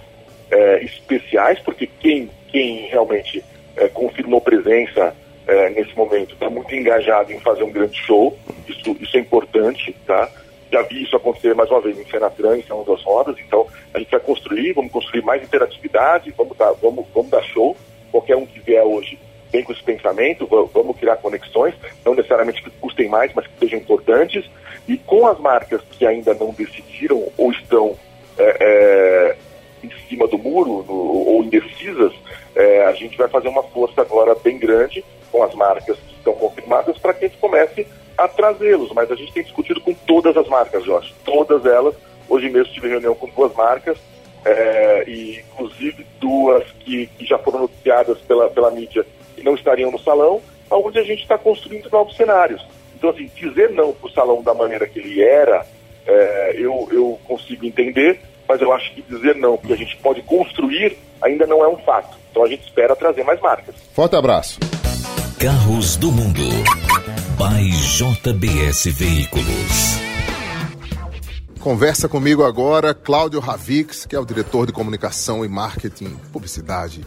é, 0.50 0.82
especiais, 0.84 1.58
porque 1.60 1.86
quem, 1.86 2.30
quem 2.48 2.86
realmente 2.88 3.42
é, 3.76 3.88
confirmou 3.88 4.40
presença 4.40 5.14
é, 5.46 5.70
nesse 5.70 5.96
momento 5.96 6.34
está 6.34 6.48
muito 6.50 6.74
engajado 6.74 7.32
em 7.32 7.40
fazer 7.40 7.64
um 7.64 7.72
grande 7.72 7.98
show, 7.98 8.36
isso, 8.68 8.96
isso 9.00 9.16
é 9.16 9.20
importante, 9.20 9.94
tá? 10.06 10.30
Já 10.70 10.82
vi 10.82 11.02
isso 11.02 11.14
acontecer 11.16 11.54
mais 11.54 11.70
uma 11.70 11.80
vez 11.80 11.98
em 11.98 12.04
Senatran, 12.04 12.56
em 12.56 12.62
São 12.62 12.82
das 12.84 13.02
Rodas, 13.02 13.36
então 13.38 13.66
a 13.92 13.98
gente 13.98 14.10
vai 14.10 14.20
construir, 14.20 14.72
vamos 14.72 14.92
construir 14.92 15.22
mais 15.22 15.42
interatividade, 15.42 16.32
vamos 16.36 16.56
dar, 16.56 16.72
vamos, 16.72 17.06
vamos 17.14 17.30
dar 17.30 17.42
show, 17.42 17.76
qualquer 18.10 18.36
um 18.36 18.46
que 18.46 18.60
vier 18.60 18.82
hoje 18.82 19.18
vem 19.50 19.62
com 19.62 19.72
esse 19.72 19.82
pensamento, 19.82 20.46
vamos 20.46 20.96
criar 20.96 21.16
conexões, 21.16 21.74
não 22.04 22.14
necessariamente 22.14 22.62
que 22.62 22.70
custem 22.70 23.06
mais, 23.08 23.32
mas 23.34 23.46
que 23.46 23.58
sejam 23.58 23.78
importantes, 23.78 24.48
e 24.86 24.96
com 24.96 25.26
as 25.26 25.38
marcas 25.38 25.80
que 25.92 26.06
ainda 26.06 26.34
não 26.34 26.50
decidiram 26.50 27.28
ou 27.36 27.50
estão 27.52 27.96
é, 28.38 28.56
é, 28.60 29.36
em 29.84 29.90
cima 30.08 30.26
do 30.26 30.38
muro 30.38 30.84
no, 30.86 30.94
ou 30.94 31.44
indecisas, 31.44 32.12
é, 32.54 32.84
a 32.84 32.92
gente 32.92 33.16
vai 33.16 33.28
fazer 33.28 33.48
uma 33.48 33.62
força 33.62 34.00
agora 34.00 34.34
bem 34.34 34.58
grande 34.58 35.04
com 35.30 35.42
as 35.42 35.54
marcas 35.54 35.96
que 35.98 36.14
estão 36.14 36.34
confirmadas 36.34 36.98
para 36.98 37.14
que 37.14 37.24
a 37.24 37.28
gente 37.28 37.40
comece 37.40 37.86
a 38.16 38.28
trazê-los. 38.28 38.92
Mas 38.92 39.10
a 39.10 39.14
gente 39.14 39.32
tem 39.32 39.42
discutido 39.42 39.80
com 39.80 39.94
todas 39.94 40.36
as 40.36 40.48
marcas, 40.48 40.84
Jorge, 40.84 41.14
todas 41.24 41.64
elas. 41.64 41.94
Hoje 42.28 42.50
mesmo 42.50 42.72
tive 42.72 42.88
reunião 42.88 43.14
com 43.14 43.28
duas 43.28 43.52
marcas, 43.54 43.98
é, 44.44 45.04
e 45.06 45.40
inclusive 45.40 46.06
duas 46.20 46.64
que, 46.80 47.06
que 47.06 47.24
já 47.24 47.38
foram 47.38 47.60
noticiadas 47.60 48.18
pela, 48.18 48.48
pela 48.50 48.70
mídia 48.70 49.06
que 49.36 49.42
não 49.42 49.54
estariam 49.54 49.90
no 49.90 49.98
salão, 49.98 50.40
onde 50.70 50.98
a 50.98 51.04
gente 51.04 51.22
está 51.22 51.36
construindo 51.38 51.90
novos 51.90 52.16
cenários. 52.16 52.64
Então, 53.02 53.10
assim, 53.10 53.28
dizer 53.34 53.70
não 53.70 53.92
para 53.92 54.06
o 54.06 54.12
salão 54.12 54.44
da 54.44 54.54
maneira 54.54 54.86
que 54.86 55.00
ele 55.00 55.20
era, 55.20 55.66
é, 56.06 56.54
eu, 56.56 56.88
eu 56.92 57.18
consigo 57.24 57.66
entender, 57.66 58.20
mas 58.48 58.60
eu 58.60 58.72
acho 58.72 58.94
que 58.94 59.02
dizer 59.02 59.34
não, 59.34 59.56
que 59.56 59.72
a 59.72 59.76
gente 59.76 59.96
pode 59.96 60.22
construir, 60.22 60.96
ainda 61.20 61.44
não 61.44 61.64
é 61.64 61.68
um 61.68 61.78
fato. 61.78 62.16
Então 62.30 62.44
a 62.44 62.48
gente 62.48 62.62
espera 62.62 62.94
trazer 62.94 63.24
mais 63.24 63.40
marcas. 63.40 63.74
Forte 63.92 64.14
abraço. 64.14 64.60
Carros 65.40 65.96
do 65.96 66.12
Mundo. 66.12 66.42
By 67.36 67.70
JBS 67.72 68.84
Veículos. 68.96 69.98
Conversa 71.58 72.08
comigo 72.08 72.44
agora 72.44 72.94
Cláudio 72.94 73.40
Ravix, 73.40 74.06
que 74.06 74.14
é 74.14 74.20
o 74.20 74.24
diretor 74.24 74.64
de 74.64 74.72
comunicação 74.72 75.44
e 75.44 75.48
marketing, 75.48 76.16
publicidade. 76.32 77.00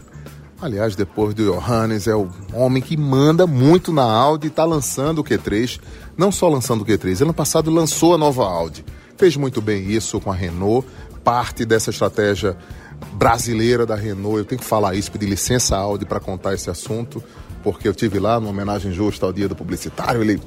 Aliás, 0.62 0.96
depois 0.96 1.34
do 1.34 1.52
Johannes, 1.52 2.08
é 2.08 2.16
o 2.16 2.30
homem 2.54 2.82
que 2.82 2.96
manda 2.96 3.46
muito 3.46 3.92
na 3.92 4.04
Audi 4.04 4.48
e 4.48 4.50
está 4.50 4.64
lançando 4.64 5.20
o 5.20 5.24
Q3. 5.24 5.82
Não 6.18 6.32
só 6.32 6.48
lançando 6.48 6.82
o 6.82 6.86
Q3, 6.86 7.22
ano 7.22 7.34
passado 7.34 7.70
lançou 7.70 8.16
a 8.16 8.18
nova 8.18 8.46
Audi. 8.46 8.86
Fez 9.18 9.36
muito 9.36 9.62
bem 9.62 9.92
isso 9.92 10.20
com 10.22 10.32
a 10.32 10.36
Renault, 10.36 10.88
parte 11.26 11.66
dessa 11.66 11.90
estratégia 11.90 12.58
brasileira 13.14 13.86
da 13.86 13.96
Renault. 13.96 14.38
Eu 14.38 14.46
tenho 14.46 14.60
que 14.60 14.66
falar 14.68 14.96
isso, 14.96 15.12
pedir 15.12 15.26
licença 15.26 15.76
à 15.76 15.80
Audi 15.80 16.06
para 16.06 16.22
contar 16.22 16.54
esse 16.54 16.70
assunto, 16.70 17.22
porque 17.62 17.88
eu 17.88 17.94
tive 17.94 18.18
lá 18.18 18.40
numa 18.40 18.52
homenagem 18.52 18.94
justa 18.94 19.26
ao 19.26 19.34
dia 19.34 19.50
do 19.50 19.58
publicitário. 19.58 20.22
Ele 20.22 20.42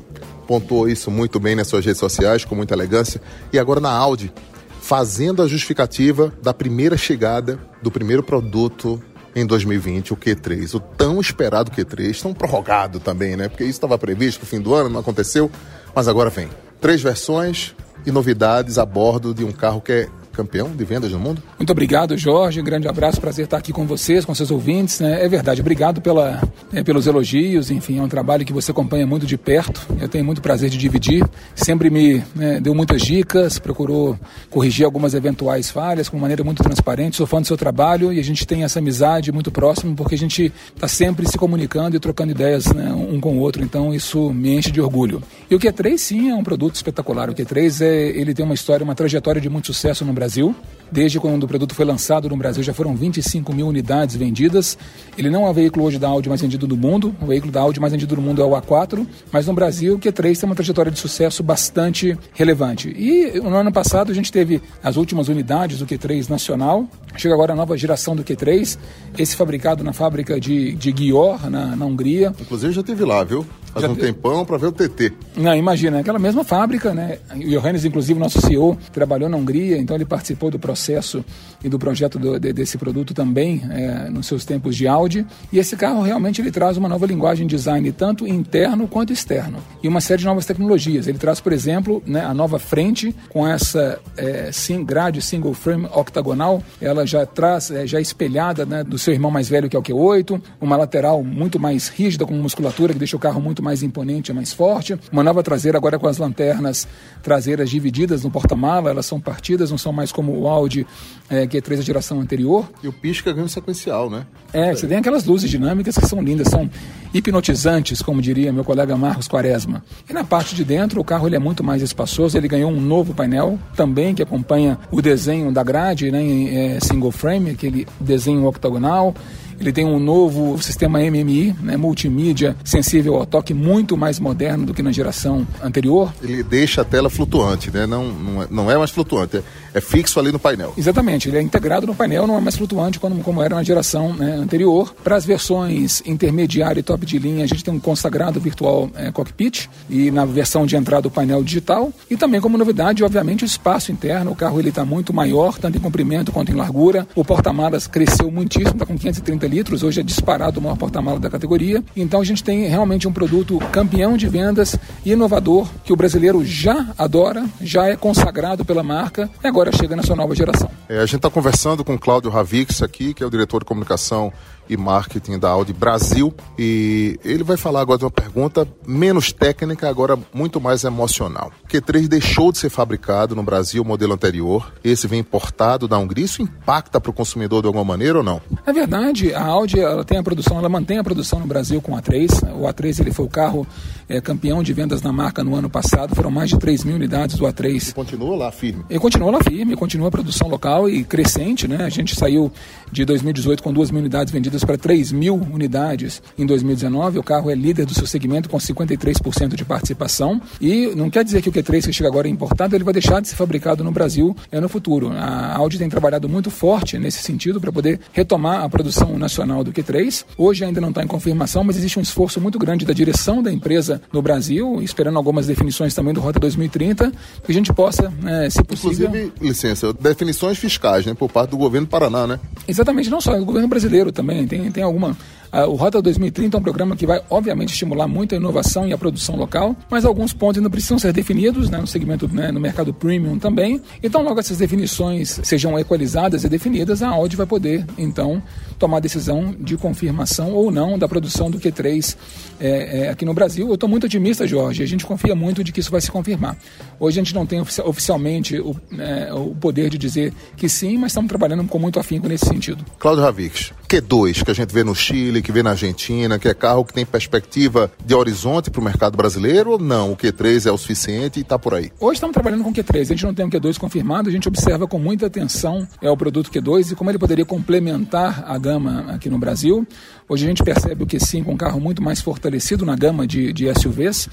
pontuou 0.47 0.89
isso 0.89 1.11
muito 1.11 1.39
bem 1.39 1.55
nas 1.55 1.69
suas 1.69 1.85
redes 1.85 2.01
sociais, 2.01 2.47
com 2.47 2.55
muita 2.55 2.73
elegância. 2.73 3.21
E 3.53 3.59
agora 3.59 3.79
na 3.79 3.91
Audi, 3.91 4.33
fazendo 4.81 5.43
a 5.43 5.47
justificativa 5.47 6.33
da 6.43 6.55
primeira 6.55 6.97
chegada 6.97 7.61
do 7.83 7.91
primeiro 7.91 8.23
produto 8.23 9.03
em 9.41 9.47
2020, 9.47 10.13
o 10.13 10.17
Q3, 10.17 10.75
o 10.75 10.81
tão 10.81 11.21
esperado 11.21 11.71
Q3, 11.71 12.21
tão 12.23 12.35
prorrogado 12.35 13.01
também, 13.01 13.37
né? 13.37 13.49
Porque 13.49 13.65
isso 13.65 13.73
estava 13.73 13.97
previsto 13.99 14.41
no 14.41 14.47
fim 14.47 14.61
do 14.61 14.75
ano, 14.75 14.89
não 14.89 15.01
aconteceu, 15.01 15.51
mas 15.95 16.09
agora 16.09 16.31
vem. 16.31 16.49
Três 16.81 17.03
versões 17.03 17.75
e 18.05 18.11
novidades 18.11 18.79
a 18.79 18.85
bordo 18.87 19.35
de 19.35 19.45
um 19.45 19.53
carro 19.53 19.81
que 19.81 19.93
é 19.93 20.09
campeão 20.39 20.71
de 20.71 20.85
vendas 20.85 21.11
no 21.11 21.19
mundo. 21.19 21.43
Muito 21.59 21.71
obrigado, 21.71 22.17
Jorge. 22.17 22.61
Um 22.61 22.65
grande 22.65 22.87
abraço, 22.87 23.21
prazer 23.21 23.47
estar 23.47 23.57
aqui 23.57 23.73
com 23.73 23.85
vocês, 23.85 24.25
com 24.25 24.33
seus 24.37 24.53
ouvintes. 24.53 25.01
Né? 25.01 25.25
É 25.25 25.29
verdade, 25.29 25.61
obrigado 25.61 26.01
pela, 26.01 26.41
é, 26.73 26.85
pelos 26.85 27.09
elogios. 27.09 27.73
Enfim, 27.73 27.99
é 27.99 28.03
um 28.03 28.09
trabalho 28.09 28.45
que 28.45 28.53
você 28.53 28.71
acompanha 28.71 29.05
muito 29.05 29.27
de 29.27 29.37
perto. 29.37 29.85
Eu 30.01 30.09
tenho 30.09 30.25
muito 30.25 30.41
prazer 30.41 30.71
de 30.71 30.79
dividir. 30.79 31.29
Sempre 31.57 31.91
me 31.91 32.23
né, 32.37 32.61
deu 32.61 32.73
muitas 32.73 33.03
dicas, 33.03 33.59
procurou 33.59 34.17
corrigir 34.49 34.85
algumas 34.85 35.13
eventuais 35.13 35.71
falhas 35.71 36.09
com 36.09 36.17
maneira 36.17 36.45
muito 36.45 36.63
transparente. 36.63 37.17
Sou 37.17 37.27
fã 37.27 37.41
do 37.41 37.47
seu 37.47 37.57
trabalho 37.57 38.13
e 38.13 38.21
a 38.21 38.25
gente 38.25 38.47
tem 38.47 38.63
essa 38.63 38.79
amizade 38.79 39.33
muito 39.33 39.51
próxima 39.51 39.93
porque 39.97 40.15
a 40.15 40.19
gente 40.19 40.53
está 40.73 40.87
sempre 40.87 41.29
se 41.29 41.37
comunicando 41.37 41.97
e 41.97 42.01
trocando 42.01 42.31
ideias 42.31 42.73
né, 42.73 42.93
um 42.93 43.19
com 43.19 43.37
o 43.37 43.41
outro. 43.41 43.65
Então 43.65 43.93
isso 43.93 44.33
me 44.33 44.57
enche 44.57 44.71
de 44.71 44.81
orgulho. 44.81 45.21
E 45.51 45.55
o 45.55 45.59
Q3 45.59 45.97
sim 45.97 46.29
é 46.29 46.35
um 46.35 46.45
produto 46.45 46.75
espetacular. 46.75 47.31
O 47.31 47.35
Q3 47.35 47.81
é, 47.81 48.09
ele 48.09 48.35
tem 48.35 48.45
uma 48.45 48.55
história, 48.55 48.85
uma 48.85 48.95
trajetória 48.95 49.41
de 49.41 49.49
muito 49.49 49.69
sucesso 49.69 50.05
no 50.05 50.13
Brasil. 50.13 50.55
Desde 50.93 51.19
quando 51.19 51.45
o 51.45 51.49
produto 51.49 51.75
foi 51.75 51.87
lançado 51.87 52.29
no 52.29 52.37
Brasil, 52.37 52.63
já 52.63 52.75
foram 52.75 52.95
25 52.95 53.55
mil 53.55 53.67
unidades 53.67 54.15
vendidas. 54.15 54.77
Ele 55.17 55.31
não 55.31 55.47
é 55.47 55.51
o 55.51 55.55
veículo 55.55 55.87
hoje 55.87 55.99
da 55.99 56.07
Audi 56.07 56.29
mais 56.29 56.43
vendido 56.43 56.67
do 56.67 56.77
mundo. 56.77 57.17
O 57.19 57.27
veículo 57.27 57.51
da 57.51 57.63
Audi 57.63 57.81
mais 57.81 57.93
vendido 57.95 58.15
do 58.15 58.21
mundo 58.21 58.43
é 58.43 58.45
o 58.45 58.51
A4. 58.51 59.07
Mas 59.33 59.47
no 59.47 59.55
Brasil, 59.55 59.95
o 59.95 59.99
Q3 59.99 60.39
tem 60.39 60.47
uma 60.47 60.55
trajetória 60.55 60.93
de 60.93 60.99
sucesso 60.99 61.43
bastante 61.43 62.15
relevante. 62.35 62.91
E 62.91 63.41
no 63.41 63.57
ano 63.57 63.73
passado, 63.73 64.13
a 64.13 64.15
gente 64.15 64.31
teve 64.31 64.61
as 64.83 64.97
últimas 64.97 65.29
unidades 65.29 65.79
do 65.79 65.87
Q3 65.87 66.29
nacional. 66.29 66.87
Chega 67.17 67.33
agora 67.33 67.55
a 67.55 67.57
nova 67.57 67.75
geração 67.75 68.15
do 68.15 68.23
Q3. 68.23 68.79
Esse 69.17 69.35
fabricado 69.35 69.83
na 69.83 69.95
fábrica 69.95 70.39
de, 70.39 70.75
de 70.75 70.93
Győr, 70.93 71.51
na, 71.51 71.75
na 71.75 71.87
Hungria. 71.87 72.35
Inclusive, 72.39 72.73
já 72.73 72.83
teve 72.83 73.03
lá, 73.03 73.25
viu? 73.25 73.47
Faz 73.73 73.85
já 73.85 73.91
um 73.91 73.95
tempão 73.95 74.45
para 74.45 74.57
ver 74.57 74.67
o 74.67 74.73
TT. 74.73 75.13
Não, 75.37 75.55
imagina, 75.55 76.01
aquela 76.01 76.19
mesma 76.19 76.45
fábrica, 76.45 76.95
né? 76.95 77.19
O 77.35 77.39
Johannes, 77.39 77.85
inclusive, 77.85 78.19
nosso 78.19 78.41
CEO, 78.41 78.77
trabalhou 78.93 79.29
na 79.29 79.37
Hungria, 79.37 79.77
então 79.77 79.97
ele 79.97 80.05
participou 80.05 80.51
do 80.51 80.59
processo 80.59 81.25
e 81.63 81.69
do 81.69 81.79
projeto 81.79 82.19
do, 82.19 82.39
de, 82.39 82.53
desse 82.53 82.79
produto 82.79 83.15
também 83.15 83.63
é, 83.71 84.09
nos 84.11 84.27
seus 84.27 84.45
tempos 84.45 84.77
de 84.77 84.87
Audi. 84.87 85.27
E 85.53 85.59
esse 85.59 85.77
carro 85.77 86.03
realmente 86.03 86.41
ele 86.41 86.51
traz 86.51 86.77
uma 86.77 86.89
nova 86.89 87.07
linguagem 87.07 87.47
de 87.47 87.57
design, 87.57 87.91
tanto 87.93 88.27
interno 88.27 88.87
quanto 88.87 89.13
externo. 89.13 89.59
E 89.83 89.89
uma 89.89 90.01
série 90.01 90.21
de 90.21 90.27
novas 90.27 90.47
tecnologias. 90.47 91.07
Ele 91.07 91.19
traz, 91.19 91.41
por 91.41 91.53
exemplo, 91.53 92.03
né, 92.07 92.25
a 92.25 92.33
nova 92.33 92.59
frente 92.59 93.15
com 93.29 93.47
essa 93.47 93.99
é, 94.17 94.51
sim, 94.53 94.85
grade 94.85 95.21
single 95.21 95.55
frame 95.55 95.87
octagonal. 95.93 96.63
Ela 96.81 97.07
já 97.07 97.27
traz, 97.27 97.71
é, 97.71 97.87
já 97.87 98.01
espelhada 98.01 98.65
né, 98.65 98.85
do 98.85 98.99
seu 98.99 99.13
irmão 99.13 99.31
mais 99.31 99.49
velho, 99.49 99.69
que 99.69 99.77
é 99.77 99.79
o 99.79 99.83
Q8. 99.83 100.41
Uma 100.61 100.77
lateral 100.77 101.23
muito 101.23 101.59
mais 101.59 101.89
rígida, 101.89 102.25
com 102.25 102.35
musculatura, 102.35 102.93
que 102.93 102.99
deixa 102.99 103.17
o 103.17 103.21
carro 103.21 103.41
muito 103.41 103.58
mais 103.63 103.79
mais 103.79 103.83
imponente, 103.83 104.31
é 104.31 104.35
mais 104.35 104.53
forte. 104.53 104.99
Uma 105.13 105.23
nova 105.23 105.43
traseira 105.43 105.79
agora 105.79 105.99
com 105.99 106.07
as 106.07 106.19
lanternas 106.19 106.89
traseiras 107.23 107.71
divididas 107.71 108.25
no 108.25 108.31
porta-mala, 108.31 108.91
elas 108.91 109.07
são 109.07 109.21
partidas, 109.21 109.71
não 109.71 109.79
são 109.79 109.93
mais 109.93 110.11
como 110.11 110.33
o 110.33 110.49
Audi 110.49 110.87
é, 111.31 111.47
Q3 111.47 111.77
da 111.77 111.83
geração 111.83 112.21
anterior. 112.21 112.69
E 112.83 112.89
o 112.89 112.93
pisca 112.93 113.33
ganho 113.33 113.49
sequencial, 113.49 114.11
né? 114.11 114.27
É, 114.53 114.75
você 114.75 114.87
tem 114.87 114.97
aquelas 114.97 115.25
luzes 115.25 115.51
dinâmicas 115.51 115.97
que 115.97 116.07
são 116.07 116.23
lindas, 116.23 116.49
são 116.49 116.71
hipnotizantes, 117.13 118.03
como 118.03 118.21
diria 118.21 118.53
meu 118.53 118.65
colega 118.65 118.97
Marcos 118.97 119.29
Quaresma. 119.29 119.85
E 120.09 120.13
na 120.13 120.25
parte 120.25 120.55
de 120.55 120.65
dentro, 120.65 121.01
o 121.01 121.05
carro 121.05 121.27
ele 121.27 121.37
é 121.37 121.39
muito 121.39 121.63
mais 121.63 121.83
espaçoso, 121.83 122.37
ele 122.37 122.49
ganhou 122.49 122.71
um 122.71 122.81
novo 122.81 123.15
painel 123.15 123.59
também 123.77 124.15
que 124.15 124.23
acompanha 124.23 124.79
o 124.91 125.03
desenho 125.03 125.53
da 125.53 125.63
grade, 125.63 126.11
né, 126.11 126.23
em 126.23 126.57
é, 126.57 126.81
single 126.81 127.13
frame, 127.13 127.51
aquele 127.51 127.87
desenho 128.01 128.47
octagonal. 128.47 129.15
Ele 129.61 129.73
tem 129.73 129.85
um 129.85 129.99
novo 129.99 130.61
sistema 130.63 131.01
MMI, 131.01 131.55
né, 131.61 131.77
multimídia, 131.77 132.57
sensível 132.65 133.17
ao 133.17 133.27
toque, 133.27 133.53
muito 133.53 133.97
mais 133.97 134.21
moderno 134.21 134.67
do 134.67 134.75
que 134.75 134.83
na 134.83 134.93
geração 134.93 135.47
anterior. 135.63 136.13
Ele 136.23 136.43
deixa 136.43 136.83
a 136.83 136.85
tela 136.85 137.11
flutuante, 137.11 137.71
né? 137.71 137.87
não, 137.87 138.13
não, 138.13 138.43
é, 138.43 138.47
não 138.51 138.71
é 138.71 138.79
mais 138.79 138.91
flutuante, 138.91 139.43
é, 139.79 139.81
fixo 139.81 140.21
ali 140.21 140.31
no 140.31 140.39
painel. 140.39 140.75
Exatamente, 140.77 141.29
ele 141.29 141.39
é 141.39 141.43
integrado 141.43 141.87
no 141.87 141.95
painel, 141.95 142.27
não 142.27 142.37
é 142.37 142.41
mais 142.41 142.57
flutuante 142.57 142.99
como, 143.01 143.23
como 143.23 143.43
era 143.43 143.55
na 143.55 143.63
geração 143.63 144.15
né, 144.15 144.35
anterior. 144.35 144.95
Para 145.03 145.17
as 145.17 145.25
versões 145.25 146.03
intermediária 146.05 146.81
e 146.81 146.83
top 146.83 147.07
de 147.07 147.19
linha, 147.19 147.45
a 147.45 147.47
gente 147.47 147.65
tem 147.65 147.73
um 147.73 147.81
consagrado 147.81 148.41
virtual 148.41 148.91
é, 148.95 149.11
cockpit 149.11 149.69
e 149.89 150.11
na 150.11 150.25
versão 150.25 150.67
de 150.67 150.77
entrada 150.77 151.09
o 151.09 151.11
painel 151.11 151.43
digital. 151.43 151.93
E 152.11 152.17
também 152.17 152.41
como 152.41 152.59
novidade, 152.59 153.03
obviamente, 153.05 153.45
o 153.45 153.47
espaço 153.47 153.93
interno. 153.93 154.33
O 154.33 154.37
carro 154.37 154.59
ele 154.59 154.69
está 154.69 154.85
muito 154.85 155.13
maior, 155.13 155.59
tanto 155.59 155.79
em 155.79 155.81
comprimento 155.81 156.33
quanto 156.33 156.53
em 156.53 156.55
largura. 156.55 157.07
O 157.15 157.25
porta-malas 157.25 157.87
cresceu 157.87 158.31
muitíssimo, 158.31 158.73
está 158.73 158.87
com 158.87 158.97
530 158.97 159.47
litros, 159.47 159.83
hoje 159.83 160.01
é 160.01 160.03
disparado 160.03 160.61
o 160.61 160.63
maior 160.63 160.77
porta-malas 160.77 161.21
da 161.21 161.31
categoria. 161.31 161.83
Então 161.97 162.21
a 162.21 162.25
gente 162.25 162.43
tem 162.43 162.67
realmente 162.67 163.07
um 163.07 163.13
produto 163.13 163.59
campeão 163.71 164.17
de 164.17 164.29
vendas 164.29 164.77
inovador 165.05 165.69
que 165.85 165.93
o 165.93 165.97
brasileiro 165.97 166.45
já 166.45 166.89
adora, 166.99 167.45
já 167.61 167.87
é 167.87 167.97
consagrado 167.97 168.65
pela 168.65 168.83
marca 168.83 169.31
e 169.43 169.47
agora 169.47 169.68
chega 169.73 169.97
na 169.97 170.03
sua 170.03 170.17
nova 170.17 170.35
geração. 170.35 170.71
É, 170.89 170.99
a 170.99 171.07
gente 171.07 171.17
está 171.17 171.31
conversando 171.31 171.85
com 171.85 171.99
Cláudio 171.99 172.31
Ravix 172.31 172.83
aqui, 172.83 173.15
que 173.15 173.23
é 173.23 173.27
o 173.27 173.31
diretor 173.31 173.61
de 173.61 173.65
comunicação 173.65 174.33
e 174.69 174.77
marketing 174.77 175.39
da 175.39 175.51
Audi 175.51 175.73
Brasil. 175.73 176.33
E 176.59 177.19
ele 177.25 177.43
vai 177.43 177.57
falar 177.57 177.81
agora 177.81 177.99
de 177.99 178.05
uma 178.05 178.11
pergunta 178.11 178.67
menos 178.87 179.33
técnica, 179.33 179.89
agora 179.89 180.19
muito 180.33 180.61
mais 180.61 180.85
emocional. 180.85 181.53
O 181.65 181.69
Q3 181.69 182.09
deixou 182.09 182.53
de 182.53 182.59
ser 182.59 182.71
fabricado 182.71 183.35
no 183.35 183.43
Brasil, 183.43 183.83
o 183.83 183.85
modelo 183.85 184.13
anterior. 184.13 184.73
Esse 184.83 185.07
vem 185.07 185.21
importado 185.21 185.89
da 185.89 185.99
Hungria. 185.99 186.25
Isso 186.25 186.43
impacta 186.43 187.01
para 187.01 187.11
o 187.11 187.15
consumidor 187.15 187.63
de 187.63 187.67
alguma 187.67 187.85
maneira 187.85 188.19
ou 188.19 188.25
não? 188.25 188.41
É 188.67 188.73
verdade. 188.73 189.35
A 189.35 189.45
Audi 189.45 189.81
ela 189.81 190.05
tem 190.05 190.19
a 190.19 190.23
produção, 190.23 190.59
ela 190.59 190.69
mantém 190.69 190.99
a 190.99 191.05
produção 191.05 191.41
no 191.41 191.47
Brasil 191.47 191.81
com 191.81 191.93
o 191.93 191.97
A3. 191.97 192.55
O 192.55 192.63
A3 192.63 193.01
ele 193.01 193.13
foi 193.13 193.25
o 193.25 193.29
carro 193.29 193.67
é, 194.09 194.21
campeão 194.21 194.63
de 194.63 194.73
vendas 194.73 195.03
na 195.03 195.13
marca 195.13 195.45
no 195.45 195.55
ano 195.55 195.69
passado. 195.69 196.15
Foram 196.15 196.31
mais 196.31 196.51
de 196.51 196.59
3 196.59 196.85
mil 196.85 196.97
unidades 196.97 197.37
do 197.37 197.45
A3. 197.45 197.91
E 197.91 197.93
continua 197.93 198.37
lá 198.37 198.53
firme? 198.53 198.85
E 198.89 198.99
continua 198.99 199.31
lá 199.31 199.41
firme, 199.43 199.77
continua 199.77 200.09
a 200.09 200.11
produção 200.11 200.49
local 200.49 200.89
e 200.89 201.05
crescente. 201.05 201.69
Né? 201.69 201.85
A 201.85 201.89
gente 201.89 202.15
saiu 202.15 202.53
de 202.91 203.05
2018 203.05 203.63
com 203.63 203.73
2 203.73 203.91
mil 203.91 204.01
unidades 204.01 204.33
vendidas 204.33 204.65
para 204.65 204.79
3 204.79 205.13
mil 205.13 205.35
unidades 205.35 206.23
em 206.39 206.47
2019. 206.47 207.19
O 207.19 207.23
carro 207.23 207.51
é 207.51 207.55
líder 207.55 207.87
do 207.87 207.95
seu 207.95 208.07
segmento 208.07 208.49
com 208.49 208.59
53% 208.59 209.55
de 209.55 209.65
participação. 209.65 210.41
E 210.61 210.93
não 210.95 211.11
quer 211.11 211.25
dizer 211.25 211.43
que 211.43 211.49
o 211.49 211.53
Q3 211.53 211.87
que 211.87 211.93
chega 211.93 212.09
agora 212.09 212.29
é 212.29 212.31
importado, 212.31 212.75
ele 212.75 212.85
vai 212.85 212.93
deixar 212.93 213.21
de 213.21 213.29
ser 213.29 213.37
fabricado 213.37 213.83
no 213.85 213.91
Brasil 213.91 214.37
é 214.51 214.61
no 214.61 214.69
futuro. 214.69 215.11
A 215.13 215.57
Audi 215.57 215.79
tem 215.79 215.89
trabalhado 215.89 216.29
muito 216.29 216.51
forte 216.51 216.99
nesse 216.99 217.23
sentido 217.23 217.61
para 217.61 217.73
poder 217.73 218.01
retomar 218.13 218.63
a 218.63 218.69
produção 218.69 219.19
nacional 219.19 219.63
do 219.63 219.73
Q3. 219.73 220.25
Hoje 220.37 220.65
ainda 220.65 220.81
não 220.81 220.91
está 220.91 221.03
em 221.03 221.07
confirmação, 221.07 221.65
mas 221.65 221.77
existe 221.77 221.99
um 221.99 222.03
esforço 222.03 222.41
muito 222.41 222.59
grande 222.59 222.85
da 222.85 222.93
direção 222.93 223.43
da 223.43 223.53
empresa 223.53 224.01
no 224.13 224.23
Brasil, 224.23 224.81
esperando 224.83 225.17
algumas 225.17 225.47
definições 225.47 225.95
também 225.95 226.15
do 226.15 226.21
Rota 226.21 226.39
2030, 226.39 227.13
que 227.45 227.51
a 227.51 227.55
gente 227.55 227.73
possa, 227.73 228.11
né, 228.23 228.49
se 228.51 228.63
possível... 228.63 229.09
Inclusive, 229.09 229.33
licença, 229.41 229.93
definições 229.93 230.59
fiscais, 230.59 231.07
né, 231.07 231.15
por 231.15 231.31
parte 231.31 231.51
do 231.51 231.57
governo 231.57 231.87
do 231.87 231.91
Paraná, 231.91 232.27
né? 232.27 232.41
Exatamente, 232.67 232.78
não 233.11 233.21
só, 233.21 233.39
o 233.39 233.45
governo 233.45 233.69
brasileiro 233.69 234.13
também 234.13 234.47
tem, 234.47 234.71
tem 234.71 234.83
alguma 234.83 235.17
o 235.53 235.75
Rota 235.75 236.03
2030 236.03 236.57
é 236.57 236.61
um 236.61 236.63
programa 236.63 236.97
que 236.97 237.07
vai, 237.07 237.23
obviamente, 237.31 237.73
estimular 237.73 238.07
muito 238.07 238.35
a 238.35 238.39
inovação 238.39 238.87
e 238.87 238.93
a 238.93 238.99
produção 238.99 239.37
local, 239.37 239.77
mas 239.91 240.05
alguns 240.05 240.33
pontos 240.33 240.59
ainda 240.59 240.71
precisam 240.71 240.99
ser 240.99 241.13
definidos 241.13 241.71
né, 241.71 241.79
no 241.79 241.87
segmento, 241.87 242.29
né, 242.29 242.53
no 242.53 242.61
mercado 242.61 242.93
premium 242.93 243.39
também. 243.39 243.81
Então, 244.03 244.23
logo 244.23 244.39
essas 244.39 244.59
definições 244.59 245.41
sejam 245.43 245.79
equalizadas 245.79 246.45
e 246.45 246.49
definidas, 246.49 247.03
a 247.03 247.09
Audi 247.09 247.37
vai 247.37 247.47
poder, 247.47 247.85
então, 247.97 248.43
tomar 248.79 248.99
a 248.99 249.01
decisão 249.01 249.55
de 249.59 249.77
confirmação 249.77 250.53
ou 250.53 250.71
não 250.71 250.99
da 250.99 251.09
produção 251.09 251.51
do 251.51 251.59
Q3 251.59 252.17
é, 252.61 253.01
é, 253.01 253.09
aqui 253.11 253.25
no 253.25 253.35
Brasil. 253.35 253.67
Eu 253.69 253.75
estou 253.75 253.89
muito 253.89 254.05
otimista, 254.05 254.47
Jorge, 254.47 254.83
a 254.83 254.87
gente 254.87 255.07
confia 255.07 255.35
muito 255.35 255.65
de 255.65 255.73
que 255.73 255.81
isso 255.81 255.91
vai 255.91 256.01
se 256.01 256.11
confirmar. 256.11 256.57
Hoje 257.01 257.21
a 257.21 257.23
gente 257.23 257.35
não 257.35 257.47
tem 257.47 257.61
oficialmente 257.61 258.59
o, 258.59 258.77
é, 258.99 259.33
o 259.33 259.55
poder 259.55 259.91
de 259.91 259.99
dizer 259.99 260.33
que 260.57 260.69
sim, 260.69 260.97
mas 260.99 261.13
estamos 261.13 261.29
trabalhando 261.29 261.65
com 261.65 261.79
muito 261.79 261.99
afinco 261.99 262.29
nesse 262.29 262.47
sentido. 262.47 262.85
Cláudio 262.99 263.25
Ravix, 263.25 263.73
Q2 263.89 264.45
que 264.45 264.51
a 264.51 264.55
gente 264.55 264.71
vê 264.71 264.85
no 264.85 264.95
Chile, 264.95 265.41
que 265.41 265.51
vê 265.51 265.63
na 265.63 265.71
Argentina, 265.71 266.39
que 266.39 266.47
é 266.47 266.53
carro 266.53 266.85
que 266.85 266.93
tem 266.93 267.07
perspectiva 267.07 267.91
de 268.05 268.15
horizonte 268.15 268.71
para 268.71 268.81
o 268.83 268.85
mercado 268.85 269.17
brasileiro 269.17 269.71
ou 269.71 269.79
não? 269.79 270.13
O 270.13 270.17
Q3 270.17 270.67
é 270.67 270.71
o 270.71 270.77
suficiente 270.77 271.39
e 271.39 271.43
está 271.43 271.59
por 271.59 271.73
aí? 271.73 271.91
Hoje 271.99 272.17
estamos 272.17 272.35
trabalhando 272.35 272.63
com 272.63 272.69
o 272.69 272.73
Q3, 272.75 273.01
a 273.01 273.05
gente 273.05 273.25
não 273.25 273.33
tem 273.33 273.47
um 273.47 273.51
Q2 273.51 273.79
confirmado, 273.79 274.29
a 274.29 274.33
gente 274.33 274.47
observa 274.47 274.87
com 274.87 274.99
muita 274.99 275.27
atenção 275.27 275.89
é 276.03 276.11
o 276.11 276.17
produto 276.19 276.51
Q2 276.51 276.93
e 276.93 276.95
como 276.95 277.11
ele 277.11 277.19
poderia 277.19 277.47
complementar 277.47 278.45
a 278.47 278.59
gama 278.59 279.07
aqui 279.09 279.31
no 279.31 279.39
Brasil. 279.39 279.87
Hoje 280.29 280.45
a 280.45 280.49
gente 280.49 280.63
percebe 280.63 281.05
o 281.05 281.07
Q5 281.07 281.49
um 281.49 281.57
carro 281.57 281.81
muito 281.81 282.03
mais 282.03 282.21
fortalecido 282.21 282.85
na 282.85 282.95
gama 282.95 283.27
de, 283.27 283.55
de 283.55 283.73
SUVs 283.73 284.29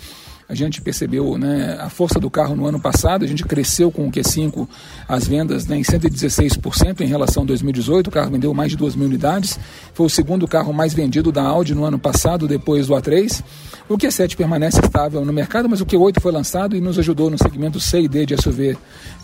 a 0.48 0.54
gente 0.54 0.82
percebeu 0.82 1.38
né, 1.38 1.78
a 1.80 1.90
força 1.90 2.20
do 2.20 2.30
carro 2.30 2.56
no 2.56 2.66
ano 2.66 2.80
passado, 2.80 3.25
a 3.25 3.28
gente 3.28 3.44
cresceu 3.44 3.92
com 3.92 4.08
o 4.08 4.12
Q5 4.12 4.68
as 5.08 5.28
vendas 5.28 5.66
né, 5.66 5.78
em 5.78 5.82
116% 5.82 7.02
em 7.02 7.08
relação 7.08 7.44
a 7.44 7.46
2018, 7.46 8.08
o 8.08 8.12
carro 8.12 8.30
vendeu 8.30 8.54
mais 8.54 8.70
de 8.72 8.78
2 8.78 8.96
mil 8.96 9.08
unidades, 9.08 9.60
foi 9.94 10.06
o 10.06 10.10
segundo 10.10 10.48
carro 10.48 10.72
mais 10.72 10.94
vendido 10.94 11.32
da 11.32 11.44
Audi 11.44 11.74
no 11.74 11.84
ano 11.84 11.98
passado, 11.98 12.48
depois 12.48 12.88
do 12.88 12.94
A3. 12.94 13.44
O 13.88 13.98
Q7 13.98 14.36
permanece 14.36 14.80
estável 14.80 15.24
no 15.24 15.32
mercado, 15.32 15.70
mas 15.70 15.80
o 15.80 15.86
Q8 15.86 16.20
foi 16.20 16.32
lançado 16.32 16.75
e 16.75 16.82
nos 16.82 16.98
ajudou 16.98 17.30
no 17.30 17.38
segmento 17.38 17.80
C 17.80 18.02
e 18.02 18.08
D 18.08 18.25
de 18.25 18.36
SUV, 18.36 18.75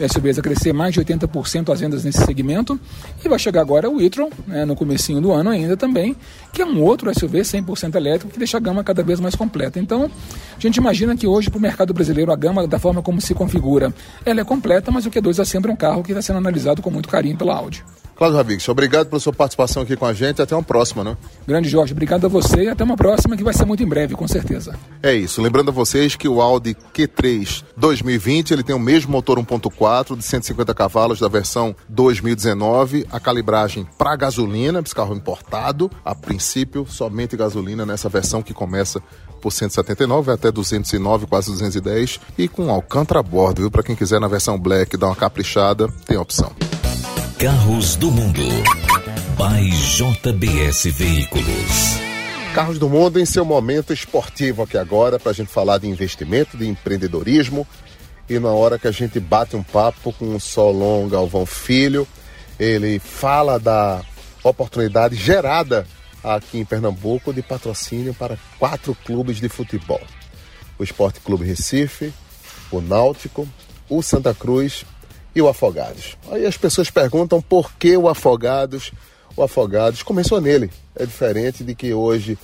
SUVs 0.07 0.37
a 0.37 0.41
crescer 0.41 0.71
mais 0.71 0.93
de 0.93 1.01
80% 1.01 1.73
as 1.73 1.79
vendas 1.79 2.03
nesse 2.03 2.23
segmento. 2.23 2.79
E 3.25 3.27
vai 3.27 3.39
chegar 3.39 3.61
agora 3.61 3.89
o 3.89 3.99
e-tron, 3.99 4.29
né, 4.45 4.63
no 4.63 4.75
comecinho 4.75 5.19
do 5.19 5.31
ano 5.31 5.49
ainda 5.49 5.75
também, 5.75 6.15
que 6.53 6.61
é 6.61 6.65
um 6.65 6.79
outro 6.83 7.11
SUV 7.11 7.41
100% 7.41 7.95
elétrico 7.95 8.31
que 8.31 8.37
deixa 8.37 8.57
a 8.57 8.59
gama 8.59 8.83
cada 8.83 9.01
vez 9.01 9.19
mais 9.19 9.35
completa. 9.35 9.79
Então, 9.79 10.11
a 10.55 10.59
gente 10.59 10.77
imagina 10.77 11.10
que 11.17 11.27
hoje 11.27 11.49
para 11.49 11.57
o 11.57 11.61
mercado 11.61 11.93
brasileiro 11.93 12.31
a 12.31 12.35
gama 12.35 12.67
da 12.67 12.79
forma 12.79 13.01
como 13.01 13.21
se 13.21 13.33
configura, 13.33 13.93
ela 14.25 14.41
é 14.41 14.43
completa, 14.43 14.91
mas 14.91 15.05
o 15.05 15.11
Q2 15.11 15.39
é 15.39 15.45
sempre 15.45 15.71
um 15.71 15.75
carro 15.75 16.03
que 16.03 16.11
está 16.11 16.21
sendo 16.21 16.37
analisado 16.37 16.81
com 16.81 16.89
muito 16.89 17.09
carinho 17.09 17.37
pela 17.37 17.55
Audi. 17.55 17.83
Cláudio 18.21 18.37
Ravix, 18.37 18.69
obrigado 18.69 19.07
pela 19.07 19.19
sua 19.19 19.33
participação 19.33 19.81
aqui 19.81 19.95
com 19.95 20.05
a 20.05 20.13
gente. 20.13 20.43
Até 20.43 20.55
uma 20.55 20.61
próxima, 20.61 21.03
né? 21.03 21.17
Grande 21.47 21.67
Jorge, 21.67 21.91
obrigado 21.91 22.25
a 22.25 22.29
você 22.29 22.65
e 22.65 22.69
até 22.69 22.83
uma 22.83 22.95
próxima 22.95 23.35
que 23.35 23.43
vai 23.43 23.51
ser 23.51 23.65
muito 23.65 23.81
em 23.81 23.87
breve, 23.87 24.13
com 24.13 24.27
certeza. 24.27 24.75
É 25.01 25.11
isso. 25.11 25.41
Lembrando 25.41 25.69
a 25.69 25.71
vocês 25.71 26.15
que 26.15 26.27
o 26.27 26.39
Audi 26.39 26.77
Q3 26.93 27.63
2020 27.75 28.51
ele 28.51 28.61
tem 28.61 28.75
o 28.75 28.79
mesmo 28.79 29.11
motor 29.11 29.39
1.4 29.39 30.15
de 30.15 30.23
150 30.23 30.71
cavalos 30.75 31.19
da 31.19 31.27
versão 31.27 31.75
2019, 31.89 33.07
a 33.11 33.19
calibragem 33.19 33.87
para 33.97 34.15
gasolina, 34.15 34.83
esse 34.85 34.93
carro 34.93 35.15
importado, 35.15 35.89
a 36.05 36.13
princípio 36.13 36.85
somente 36.87 37.35
gasolina 37.35 37.87
nessa 37.87 38.07
versão 38.07 38.43
que 38.43 38.53
começa 38.53 39.01
por 39.41 39.51
179 39.51 40.31
até 40.31 40.51
209, 40.51 41.25
quase 41.25 41.49
210 41.51 42.19
e 42.37 42.47
com 42.47 42.69
Alcântara 42.69 43.19
a 43.19 43.23
bordo, 43.23 43.61
viu? 43.61 43.71
Para 43.71 43.83
quem 43.83 43.95
quiser 43.95 44.19
na 44.19 44.27
versão 44.27 44.57
Black 44.57 44.95
dar 44.95 45.07
uma 45.07 45.15
caprichada, 45.15 45.87
tem 46.05 46.17
opção. 46.17 46.51
Carros 47.39 47.95
do 47.95 48.11
Mundo. 48.11 48.41
By 49.35 49.69
JBS 49.71 50.85
Veículos. 50.95 51.99
Carros 52.53 52.77
do 52.77 52.87
Mundo 52.87 53.19
em 53.19 53.25
seu 53.25 53.43
momento 53.43 53.91
esportivo 53.91 54.61
aqui 54.61 54.77
agora, 54.77 55.17
para 55.17 55.31
a 55.31 55.33
gente 55.33 55.49
falar 55.49 55.79
de 55.79 55.87
investimento, 55.87 56.55
de 56.55 56.67
empreendedorismo. 56.67 57.65
E 58.29 58.37
na 58.37 58.49
hora 58.49 58.77
que 58.77 58.87
a 58.87 58.91
gente 58.91 59.19
bate 59.19 59.55
um 59.55 59.63
papo 59.63 60.13
com 60.13 60.35
o 60.35 60.39
Solon 60.39 61.07
Galvão 61.09 61.45
Filho, 61.45 62.07
ele 62.59 62.99
fala 62.99 63.59
da 63.59 64.01
oportunidade 64.43 65.15
gerada 65.15 65.87
aqui 66.23 66.59
em 66.59 66.65
Pernambuco 66.65 67.33
de 67.33 67.41
patrocínio 67.41 68.13
para 68.13 68.37
quatro 68.59 68.95
clubes 69.05 69.37
de 69.37 69.49
futebol: 69.49 70.01
o 70.77 70.83
Esporte 70.83 71.19
Clube 71.19 71.45
Recife, 71.45 72.13
o 72.71 72.81
Náutico, 72.81 73.47
o 73.89 74.01
Santa 74.01 74.33
Cruz 74.33 74.85
e 75.35 75.41
o 75.41 75.47
Afogados. 75.47 76.17
Aí 76.31 76.45
as 76.45 76.57
pessoas 76.57 76.89
perguntam 76.89 77.41
por 77.41 77.73
que 77.73 77.95
o 77.95 78.07
Afogados. 78.07 78.91
O 79.35 79.41
Afogados 79.41 80.03
começou 80.03 80.41
nele. 80.41 80.69
É 80.95 81.05
diferente 81.05 81.63
de 81.63 81.73
que 81.73 81.93
hoje 81.93 82.37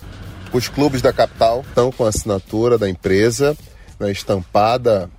os 0.54 0.70
clubes 0.70 1.02
da 1.02 1.12
capital 1.12 1.66
estão 1.68 1.92
com 1.92 2.06
a 2.06 2.10
assinatura 2.10 2.78
da 2.78 2.90
empresa 2.90 3.58
né, 4.00 4.12
estampada 4.12 5.10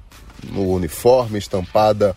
no 0.44 0.70
uniforme, 0.70 1.38
estampada 1.38 2.16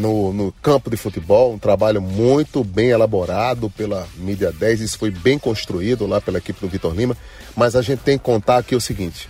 no, 0.00 0.32
no, 0.32 0.52
campo 0.62 0.90
de 0.90 0.96
futebol, 0.96 1.52
um 1.52 1.58
trabalho 1.58 2.00
muito 2.00 2.64
bem 2.64 2.88
elaborado 2.88 3.70
pela 3.70 4.06
Mídia 4.16 4.50
10, 4.50 4.80
isso 4.80 4.98
foi 4.98 5.10
bem 5.10 5.38
construído 5.38 6.06
lá 6.06 6.20
pela 6.20 6.38
equipe 6.38 6.60
do 6.60 6.68
Vitor 6.68 6.94
Lima, 6.94 7.16
mas 7.54 7.76
a 7.76 7.82
gente 7.82 8.00
tem 8.00 8.18
que 8.18 8.24
contar 8.24 8.58
aqui 8.58 8.74
o 8.74 8.80
seguinte, 8.80 9.28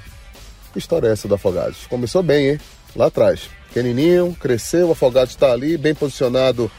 que 0.73 0.79
história 0.79 1.09
é 1.09 1.13
essa 1.13 1.27
do 1.27 1.35
Afogados? 1.35 1.87
Começou 1.89 2.23
bem, 2.23 2.51
hein? 2.51 2.61
Lá 2.95 3.07
atrás, 3.07 3.51
pequenininho, 3.69 4.37
cresceu, 4.41 4.89
o 4.89 4.93
Afogados 4.93 5.35
está 5.35 5.53
ali, 5.53 5.77
bem 5.77 5.95
posicionado 5.95 6.71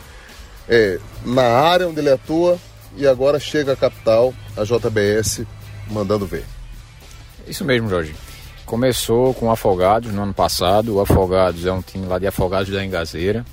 é, 0.68 1.00
na 1.26 1.44
área 1.44 1.88
onde 1.88 2.00
ele 2.00 2.10
atua, 2.10 2.58
e 2.96 3.08
agora 3.08 3.40
chega 3.40 3.74
a 3.74 3.76
capital, 3.76 4.34
a 4.56 4.64
JBS, 4.64 5.46
mandando 5.90 6.26
ver. 6.26 6.46
Isso 7.48 7.64
mesmo, 7.66 7.90
Jorge. 7.90 8.16
Começou 8.66 9.34
com 9.34 9.48
o 9.48 9.52
Afogados 9.52 10.14
no 10.14 10.24
ano 10.24 10.34
passado. 10.34 10.96
O 10.96 11.02
Afogados 11.02 11.66
é 11.66 11.72
um 11.72 11.82
time 11.82 12.06
lá 12.06 12.20
de 12.20 12.28
Afogados 12.28 12.70
da 12.72 12.84
Engazeira. 12.84 13.46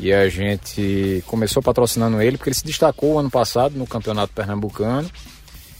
E 0.00 0.12
a 0.12 0.28
gente 0.28 1.22
começou 1.26 1.62
patrocinando 1.62 2.20
ele 2.20 2.36
porque 2.36 2.50
ele 2.50 2.56
se 2.56 2.64
destacou 2.64 3.18
ano 3.18 3.30
passado 3.30 3.76
no 3.76 3.86
Campeonato 3.86 4.32
Pernambucano. 4.32 5.10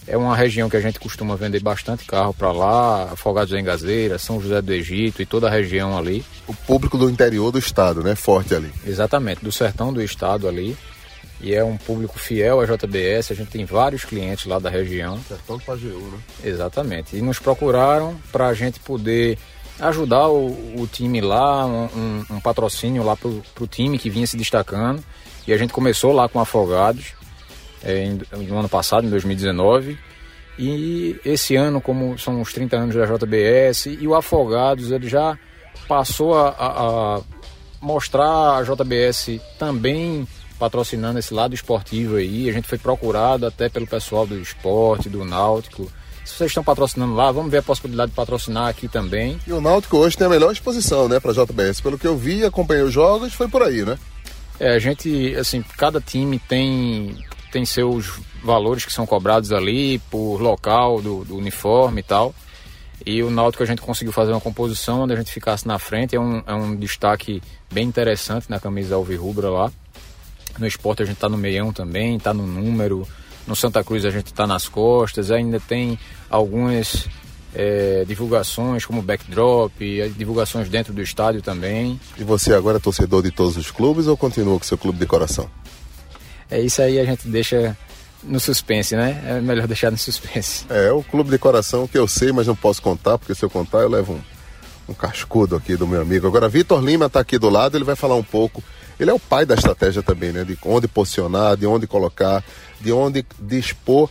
É 0.07 0.17
uma 0.17 0.37
região 0.37 0.69
que 0.69 0.77
a 0.77 0.81
gente 0.81 0.99
costuma 0.99 1.37
vender 1.37 1.61
bastante 1.61 2.05
carro 2.05 2.35
para 2.35 2.51
lá, 2.51 3.13
Afogados 3.13 3.53
da 3.53 3.61
Engazeira, 3.61 4.19
São 4.19 4.41
José 4.41 4.61
do 4.61 4.73
Egito 4.73 5.23
e 5.23 5.27
toda 5.27 5.47
a 5.47 5.51
região 5.51 5.97
ali. 5.97 6.25
O 6.47 6.55
público 6.55 6.99
do 6.99 7.09
interior 7.09 7.53
do 7.53 7.59
estado, 7.59 8.03
né? 8.03 8.17
Forte 8.17 8.55
ali. 8.55 8.71
Exatamente, 8.85 9.45
do 9.45 9.53
sertão 9.53 9.93
do 9.93 10.03
estado 10.03 10.49
ali. 10.49 10.77
E 11.41 11.55
é 11.55 11.65
um 11.65 11.77
público 11.77 12.19
fiel 12.19 12.61
à 12.61 12.65
JBS, 12.65 13.33
a 13.33 13.35
gente 13.35 13.51
tem 13.51 13.65
vários 13.65 14.05
clientes 14.05 14.47
lá 14.47 14.59
da 14.59 14.71
região. 14.71 15.19
Sertão 15.27 15.57
do 15.57 15.65
Pajeú, 15.65 16.01
né? 16.13 16.19
Exatamente. 16.45 17.17
E 17.17 17.23
nos 17.23 17.39
procuraram 17.41 18.17
para 18.31 18.47
a 18.47 18.55
gente 18.55 18.79
poder 18.79 19.39
ajudar 19.81 20.29
o, 20.29 20.81
o 20.81 20.87
time 20.87 21.21
lá, 21.21 21.67
um, 21.67 22.25
um, 22.31 22.41
patrocínio 22.41 23.03
lá 23.03 23.17
pro, 23.17 23.43
pro 23.55 23.67
time 23.67 23.99
que 23.99 24.11
vinha 24.11 24.27
se 24.27 24.37
destacando. 24.37 25.03
E 25.47 25.53
a 25.53 25.57
gente 25.57 25.73
começou 25.73 26.13
lá 26.13 26.29
com 26.29 26.39
Afogados 26.39 27.15
é, 27.83 28.17
no 28.37 28.59
ano 28.59 28.69
passado, 28.69 29.07
em 29.07 29.11
2019. 29.11 29.99
E 30.59 31.19
esse 31.25 31.57
ano, 31.57 31.81
como 31.81 32.19
são 32.19 32.41
os 32.41 32.53
30 32.53 32.77
anos 32.77 32.95
da 32.95 33.07
JBS, 33.07 33.87
e 33.87 34.07
o 34.07 34.15
Afogados 34.15 34.91
ele 34.91 35.09
já 35.09 35.39
passou 35.89 36.35
a, 36.35 36.51
a, 36.51 37.17
a 37.17 37.21
mostrar 37.81 38.59
a 38.59 38.63
JBS 38.63 39.41
também 39.59 40.27
patrocinando 40.59 41.19
esse 41.19 41.35
lado 41.35 41.55
esportivo 41.55 42.17
aí. 42.17 42.49
A 42.49 42.53
gente 42.53 42.69
foi 42.69 42.79
procurado 42.79 43.47
até 43.47 43.69
pelo 43.69 43.87
pessoal 43.87 44.27
do 44.27 44.39
esporte, 44.39 45.09
do 45.09 45.25
náutico, 45.25 45.91
se 46.25 46.35
vocês 46.35 46.51
estão 46.51 46.63
patrocinando 46.63 47.15
lá, 47.15 47.33
vamos 47.33 47.51
ver 47.51 47.59
a 47.59 47.63
possibilidade 47.63 48.11
de 48.11 48.17
patrocinar 48.17 48.69
aqui 48.69 48.89
também. 48.89 49.39
E 49.47 49.53
o 49.53 49.61
Náutico 49.61 49.97
hoje 49.97 50.17
tem 50.17 50.27
a 50.27 50.31
melhor 50.31 50.53
exposição, 50.53 51.09
né, 51.09 51.19
para 51.19 51.33
JBS. 51.33 51.81
Pelo 51.81 51.99
que 51.99 52.07
eu 52.07 52.17
vi, 52.17 52.45
acompanhei 52.45 52.83
os 52.83 52.93
jogos, 52.93 53.35
foi 53.35 53.49
por 53.49 53.63
aí, 53.63 53.85
né? 53.85 53.99
É, 54.61 54.75
a 54.75 54.79
gente, 54.79 55.35
assim, 55.37 55.65
cada 55.77 56.01
time 56.01 56.39
tem, 56.39 57.17
tem 57.51 57.65
seus 57.65 58.21
valores 58.43 58.85
que 58.85 58.93
são 58.93 59.07
cobrados 59.07 59.53
ali 59.53 59.99
por 60.11 60.41
local 60.41 61.01
do, 61.01 61.25
do 61.25 61.37
uniforme 61.37 62.01
e 62.01 62.05
tal. 62.05 62.35
E 63.05 63.23
o 63.23 63.31
Náutico 63.31 63.63
a 63.63 63.67
gente 63.67 63.83
conseguiu 63.83 64.13
fazer 64.13 64.31
uma 64.31 64.41
composição 64.41 65.03
onde 65.03 65.13
a 65.13 65.17
gente 65.17 65.33
ficasse 65.33 65.67
na 65.67 65.79
frente. 65.79 66.15
É 66.15 66.21
um, 66.21 66.43
é 66.47 66.55
um 66.55 66.77
destaque 66.77 67.43
bem 67.73 67.87
interessante 67.89 68.49
na 68.49 68.61
camisa 68.61 68.95
alvirrubra 68.95 69.51
lá. 69.51 69.73
No 70.59 70.67
esporte 70.67 71.03
a 71.03 71.07
gente 71.07 71.17
está 71.17 71.29
no 71.29 71.37
meião 71.37 71.73
também, 71.73 72.17
está 72.17 72.33
no 72.33 72.47
número. 72.47 73.07
No 73.47 73.57
Santa 73.57 73.83
Cruz 73.83 74.05
a 74.05 74.11
gente 74.11 74.27
está 74.27 74.47
nas 74.47 74.69
costas, 74.69 75.31
ainda 75.31 75.59
tem 75.59 75.99
algumas 76.31 77.09
é, 77.55 78.05
divulgações 78.07 78.87
como 78.87 79.03
backdrop, 79.03 79.73
divulgações 80.17 80.69
dentro 80.69 80.93
do 80.93 81.03
estádio 81.03 81.43
também. 81.43 82.01
E 82.17 82.25
você 82.25 82.55
agora 82.55 82.79
é 82.79 82.81
torcedor 82.81 83.23
de 83.23 83.31
todos 83.31 83.57
os 83.57 83.71
clubes 83.71 84.07
ou 84.07 84.17
continua 84.17 84.59
com 84.59 84.65
seu 84.65 84.79
clube 84.79 84.99
de 84.99 85.07
coração? 85.07 85.51
É 86.51 86.61
isso 86.61 86.83
aí 86.83 86.99
a 86.99 87.05
gente 87.05 87.29
deixa 87.29 87.77
no 88.23 88.39
suspense, 88.39 88.95
né? 88.95 89.23
É 89.27 89.41
melhor 89.41 89.67
deixar 89.67 89.91
no 89.91 89.99
suspense. 89.99 90.65
É, 90.69 90.93
o 90.93 91.03
clube 91.03 91.31
de 91.31 91.39
coração 91.39 91.89
que 91.89 91.99
eu 91.99 92.07
sei, 92.07 92.33
mas 92.33 92.47
não 92.47 92.55
posso 92.55 92.81
contar, 92.81 93.19
porque 93.19 93.35
se 93.35 93.45
eu 93.45 93.51
contar 93.51 93.79
eu 93.79 93.89
levo 93.89 94.13
um, 94.13 94.21
um 94.93 94.95
cascudo 94.95 95.57
aqui 95.57 95.77
do 95.77 95.87
meu 95.87 96.01
amigo. 96.01 96.27
Agora, 96.27 96.49
Vitor 96.49 96.83
Lima 96.83 97.07
está 97.07 97.21
aqui 97.21 97.39
do 97.39 97.49
lado, 97.49 97.77
ele 97.77 97.85
vai 97.85 97.97
falar 97.97 98.15
um 98.15 98.23
pouco. 98.23 98.63
Ele 98.99 99.11
é 99.11 99.15
o 99.15 99.19
pai 99.19 99.45
da 99.45 99.55
estratégia 99.55 100.03
também, 100.03 100.33
né? 100.33 100.45
De 100.45 100.57
onde 100.65 100.87
posicionar, 100.87 101.57
de 101.57 101.67
onde 101.67 101.87
colocar, 101.87 102.45
de 102.81 102.93
onde 102.93 103.25
dispor 103.41 104.09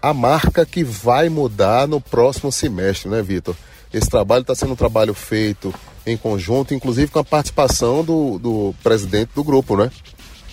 a 0.00 0.14
marca 0.14 0.64
que 0.64 0.82
vai 0.82 1.28
mudar 1.28 1.86
no 1.86 2.00
próximo 2.00 2.50
semestre, 2.50 3.08
né, 3.08 3.22
Vitor? 3.22 3.54
Esse 3.92 4.08
trabalho 4.08 4.42
está 4.42 4.54
sendo 4.54 4.72
um 4.72 4.76
trabalho 4.76 5.12
feito 5.14 5.74
em 6.06 6.16
conjunto, 6.16 6.72
inclusive 6.72 7.10
com 7.10 7.18
a 7.18 7.24
participação 7.24 8.04
do, 8.04 8.38
do 8.38 8.74
presidente 8.82 9.30
do 9.34 9.44
grupo, 9.44 9.76
né? 9.76 9.90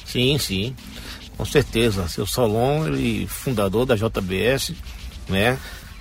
Sim, 0.05 0.37
sim, 0.37 0.75
com 1.37 1.45
certeza. 1.45 2.07
Seu 2.07 2.25
Solon, 2.25 2.87
ele 2.87 3.27
fundador 3.27 3.85
da 3.85 3.95
JBS, 3.95 4.73
né? 5.29 5.57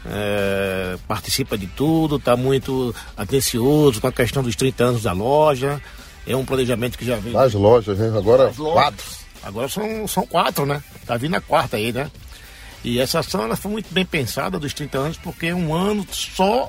É, 0.09 0.97
participa 1.09 1.59
de 1.59 1.67
tudo, 1.67 2.17
está 2.17 2.37
muito 2.37 2.95
atencioso 3.17 4.01
com 4.01 4.07
a 4.07 4.12
questão 4.12 4.43
dos 4.43 4.55
30 4.55 4.85
anos 4.85 5.03
da 5.03 5.12
loja. 5.12 5.83
É 6.27 6.37
um 6.37 6.45
planejamento 6.45 6.99
que 6.99 7.05
já 7.05 7.17
vem. 7.17 7.33
Das 7.33 7.55
lojas, 7.55 7.99
né? 7.99 8.09
Agora 8.17 8.53
lojas. 8.57 8.73
quatro. 8.73 9.07
Agora 9.43 9.69
são, 9.69 10.09
são 10.09 10.27
quatro, 10.27 10.67
né? 10.67 10.83
Tá 11.07 11.17
vindo 11.17 11.37
a 11.37 11.41
quarta 11.41 11.77
aí, 11.77 11.93
né? 11.93 12.11
E 12.83 13.01
essa 13.01 13.21
ação 13.21 13.45
ela 13.45 13.57
foi 13.57 13.71
muito 13.71 13.93
bem 13.93 14.05
pensada 14.05 14.59
dos 14.59 14.75
30 14.75 14.99
anos, 14.99 15.17
porque 15.17 15.47
é 15.47 15.55
um 15.55 15.75
ano 15.75 16.07
só 16.11 16.69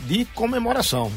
de 0.00 0.24
comemoração. 0.26 1.12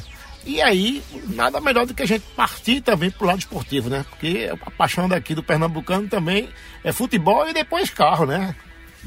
E 0.45 0.61
aí, 0.61 1.03
nada 1.27 1.61
melhor 1.61 1.85
do 1.85 1.93
que 1.93 2.01
a 2.01 2.07
gente 2.07 2.25
partir 2.35 2.81
também 2.81 3.11
pro 3.11 3.27
lado 3.27 3.39
esportivo, 3.39 3.89
né? 3.89 4.03
Porque 4.09 4.49
a 4.51 4.71
paixão 4.71 5.07
daqui 5.07 5.35
do 5.35 5.43
Pernambucano 5.43 6.07
também 6.07 6.49
é 6.83 6.91
futebol 6.91 7.47
e 7.47 7.53
depois 7.53 7.89
carro, 7.91 8.25
né? 8.25 8.55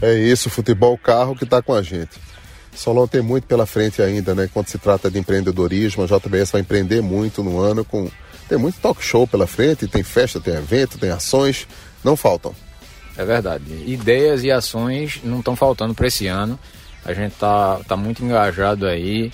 É 0.01 0.15
isso, 0.15 0.51
futebol 0.51 0.97
carro 0.97 1.35
que 1.37 1.45
está 1.45 1.61
com 1.61 1.75
a 1.75 1.83
gente. 1.83 2.13
Solon 2.75 3.07
tem 3.07 3.23
muito 3.23 3.47
pela 3.47 3.67
frente 3.67 4.03
ainda, 4.03 4.35
né? 4.35 4.49
Quando 4.53 4.69
se 4.69 4.79
trata 4.79 5.11
de 5.11 5.19
empreendedorismo, 5.19 6.05
a 6.05 6.07
JBS 6.07 6.53
vai 6.53 6.61
empreender 6.61 7.01
muito 7.01 7.43
no 7.43 7.59
ano 7.59 7.85
com. 7.85 8.09
Tem 8.49 8.59
muito 8.59 8.79
talk 8.81 9.03
show 9.03 9.27
pela 9.27 9.47
frente, 9.47 9.87
tem 9.87 10.03
festa, 10.03 10.41
tem 10.41 10.55
evento, 10.55 10.99
tem 10.99 11.11
ações, 11.11 11.67
não 12.03 12.17
faltam. 12.17 12.55
É 13.17 13.25
verdade. 13.25 13.65
Ideias 13.87 14.43
e 14.45 14.51
ações 14.51 15.21
não 15.23 15.39
estão 15.39 15.57
faltando 15.57 15.95
para 15.95 16.07
esse 16.07 16.27
ano. 16.27 16.59
A 17.05 17.13
gente 17.13 17.33
tá, 17.33 17.81
tá 17.87 17.97
muito 17.97 18.25
engajado 18.25 18.87
aí, 18.87 19.31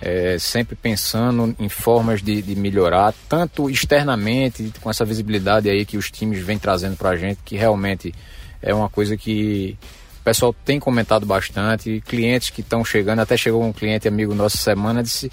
é, 0.00 0.36
sempre 0.38 0.74
pensando 0.74 1.54
em 1.58 1.68
formas 1.68 2.20
de, 2.20 2.42
de, 2.42 2.56
melhorar, 2.56 3.14
tanto 3.28 3.70
externamente, 3.70 4.72
com 4.80 4.90
essa 4.90 5.04
visibilidade 5.04 5.70
aí 5.70 5.84
que 5.84 5.96
os 5.96 6.10
times 6.10 6.40
vêm 6.40 6.58
trazendo 6.58 6.96
para 6.96 7.10
a 7.10 7.16
gente, 7.16 7.38
que 7.44 7.56
realmente 7.56 8.12
é 8.60 8.74
uma 8.74 8.88
coisa 8.88 9.16
que 9.16 9.76
o 10.20 10.24
pessoal 10.24 10.54
tem 10.64 10.78
comentado 10.78 11.24
bastante. 11.24 12.02
Clientes 12.06 12.50
que 12.50 12.60
estão 12.60 12.84
chegando, 12.84 13.20
até 13.20 13.36
chegou 13.36 13.64
um 13.64 13.72
cliente 13.72 14.08
amigo 14.08 14.34
nosso 14.34 14.56
semana, 14.56 15.02
disse 15.02 15.30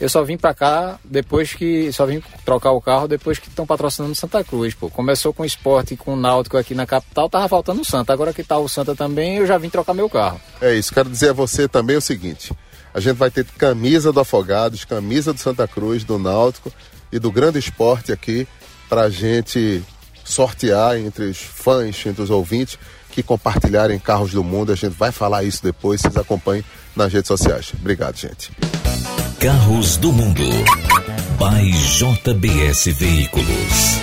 eu 0.00 0.08
só 0.08 0.22
vim 0.22 0.36
para 0.36 0.52
cá 0.52 0.98
depois 1.04 1.54
que. 1.54 1.92
Só 1.92 2.04
vim 2.04 2.22
trocar 2.44 2.72
o 2.72 2.80
carro 2.80 3.06
depois 3.06 3.38
que 3.38 3.48
estão 3.48 3.66
patrocinando 3.66 4.14
Santa 4.14 4.42
Cruz, 4.42 4.74
pô. 4.74 4.90
Começou 4.90 5.32
com 5.32 5.42
o 5.42 5.46
esporte 5.46 5.96
com 5.96 6.14
o 6.14 6.16
Náutico 6.16 6.56
aqui 6.56 6.74
na 6.74 6.86
capital, 6.86 7.28
tava 7.28 7.48
faltando 7.48 7.80
o 7.80 7.84
Santa. 7.84 8.12
Agora 8.12 8.32
que 8.32 8.42
tá 8.42 8.58
o 8.58 8.68
Santa 8.68 8.94
também, 8.94 9.36
eu 9.36 9.46
já 9.46 9.56
vim 9.56 9.70
trocar 9.70 9.94
meu 9.94 10.10
carro. 10.10 10.40
É 10.60 10.74
isso, 10.74 10.92
quero 10.92 11.08
dizer 11.08 11.30
a 11.30 11.32
você 11.32 11.68
também 11.68 11.96
o 11.96 12.00
seguinte: 12.00 12.52
a 12.92 13.00
gente 13.00 13.16
vai 13.16 13.30
ter 13.30 13.44
camisa 13.44 14.12
do 14.12 14.20
Afogados, 14.20 14.84
camisa 14.84 15.32
do 15.32 15.40
Santa 15.40 15.66
Cruz, 15.68 16.02
do 16.04 16.18
Náutico 16.18 16.72
e 17.12 17.18
do 17.18 17.30
Grande 17.30 17.58
Esporte 17.58 18.12
aqui 18.12 18.48
pra 18.88 19.08
gente 19.08 19.82
sortear 20.24 20.96
entre 20.96 21.24
os 21.24 21.38
fãs, 21.38 22.04
entre 22.06 22.22
os 22.22 22.30
ouvintes 22.30 22.78
que 23.10 23.22
compartilharem 23.22 23.98
carros 23.98 24.32
do 24.32 24.42
mundo. 24.42 24.72
A 24.72 24.76
gente 24.76 24.92
vai 24.92 25.12
falar 25.12 25.44
isso 25.44 25.62
depois, 25.62 26.00
vocês 26.00 26.16
acompanhem 26.16 26.64
nas 26.96 27.12
redes 27.12 27.28
sociais. 27.28 27.72
Obrigado, 27.78 28.16
gente. 28.16 28.50
Carros 29.44 29.98
do 29.98 30.10
Mundo. 30.10 30.42
By 31.36 31.70
JBS 31.70 32.86
Veículos. 32.96 34.00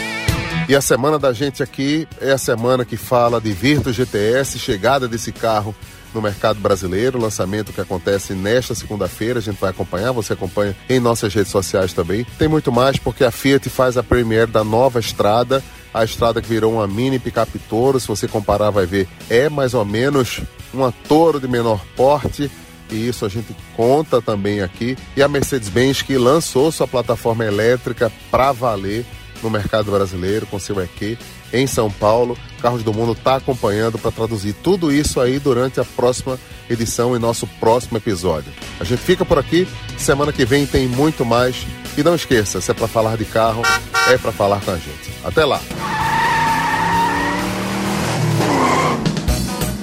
E 0.70 0.76
a 0.76 0.82
semana 0.82 1.18
da 1.18 1.34
gente 1.34 1.64
aqui 1.64 2.08
é 2.20 2.30
a 2.30 2.38
semana 2.38 2.86
que 2.86 2.96
fala 2.96 3.42
de 3.42 3.52
Virtus 3.52 3.96
GTS, 3.96 4.60
chegada 4.60 5.08
desse 5.08 5.32
carro 5.32 5.74
no 6.14 6.22
mercado 6.22 6.60
brasileiro, 6.60 7.20
lançamento 7.20 7.74
que 7.74 7.82
acontece 7.82 8.34
nesta 8.34 8.76
segunda-feira, 8.76 9.40
a 9.40 9.42
gente 9.42 9.60
vai 9.60 9.72
acompanhar, 9.72 10.12
você 10.12 10.34
acompanha 10.34 10.78
em 10.88 11.00
nossas 11.00 11.34
redes 11.34 11.52
sociais 11.52 11.92
também. 11.92 12.24
Tem 12.38 12.48
muito 12.48 12.72
mais 12.72 12.98
porque 12.98 13.24
a 13.24 13.32
Fiat 13.32 13.68
faz 13.68 13.98
a 13.98 14.04
premiere 14.04 14.52
da 14.52 14.64
nova 14.64 15.00
estrada, 15.00 15.64
a 15.92 16.04
estrada 16.04 16.40
que 16.40 16.50
virou 16.50 16.74
uma 16.74 16.88
mini 16.88 17.18
picape 17.18 17.58
Toro, 17.68 18.00
se 18.00 18.08
você 18.08 18.28
comparar 18.28 18.70
vai 18.70 18.86
ver, 18.86 19.08
é 19.28 19.50
mais 19.50 19.74
ou 19.74 19.84
menos 19.84 20.40
uma 20.72 20.92
Toro 21.08 21.40
de 21.40 21.48
menor 21.48 21.84
porte, 21.96 22.52
isso 22.96 23.26
a 23.26 23.30
gente 23.30 23.56
conta 23.76 24.22
também 24.22 24.62
aqui. 24.62 24.98
E 25.16 25.22
a 25.22 25.28
Mercedes-Benz 25.28 26.02
que 26.02 26.18
lançou 26.18 26.72
sua 26.72 26.88
plataforma 26.88 27.46
elétrica 27.46 28.12
para 28.30 28.52
valer 28.52 29.06
no 29.42 29.50
mercado 29.50 29.92
brasileiro 29.92 30.46
com 30.46 30.60
seu 30.60 30.80
EQ 30.82 31.18
em 31.54 31.68
São 31.68 31.92
Paulo. 31.92 32.38
Carros 32.62 32.84
do 32.84 32.94
Mundo 32.94 33.14
está 33.14 33.36
acompanhando 33.36 33.98
para 33.98 34.12
traduzir 34.12 34.54
tudo 34.54 34.92
isso 34.92 35.20
aí 35.20 35.40
durante 35.40 35.80
a 35.80 35.86
próxima 35.86 36.40
edição 36.70 37.16
e 37.16 37.20
nosso 37.20 37.48
próximo 37.60 37.98
episódio. 37.98 38.52
A 38.80 38.84
gente 38.84 39.00
fica 39.00 39.26
por 39.26 39.40
aqui. 39.40 39.68
Semana 39.98 40.32
que 40.32 40.46
vem 40.46 40.66
tem 40.66 40.88
muito 40.88 41.26
mais. 41.26 41.66
E 41.98 42.04
não 42.04 42.16
esqueça, 42.16 42.62
se 42.62 42.72
é 42.72 42.74
para 42.74 42.88
falar 42.88 43.18
de 43.18 43.26
carro, 43.26 43.64
é 44.10 44.18
para 44.18 44.32
falar 44.32 44.62
com 44.62 44.72
a 44.72 44.76
gente. 44.76 45.12
Até 45.24 45.44
lá. 45.44 45.60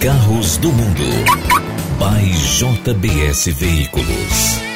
Carros 0.01 0.57
do 0.57 0.73
Mundo 0.73 1.03
by 1.99 2.23
JBS 2.33 3.51
Veículos. 3.59 4.68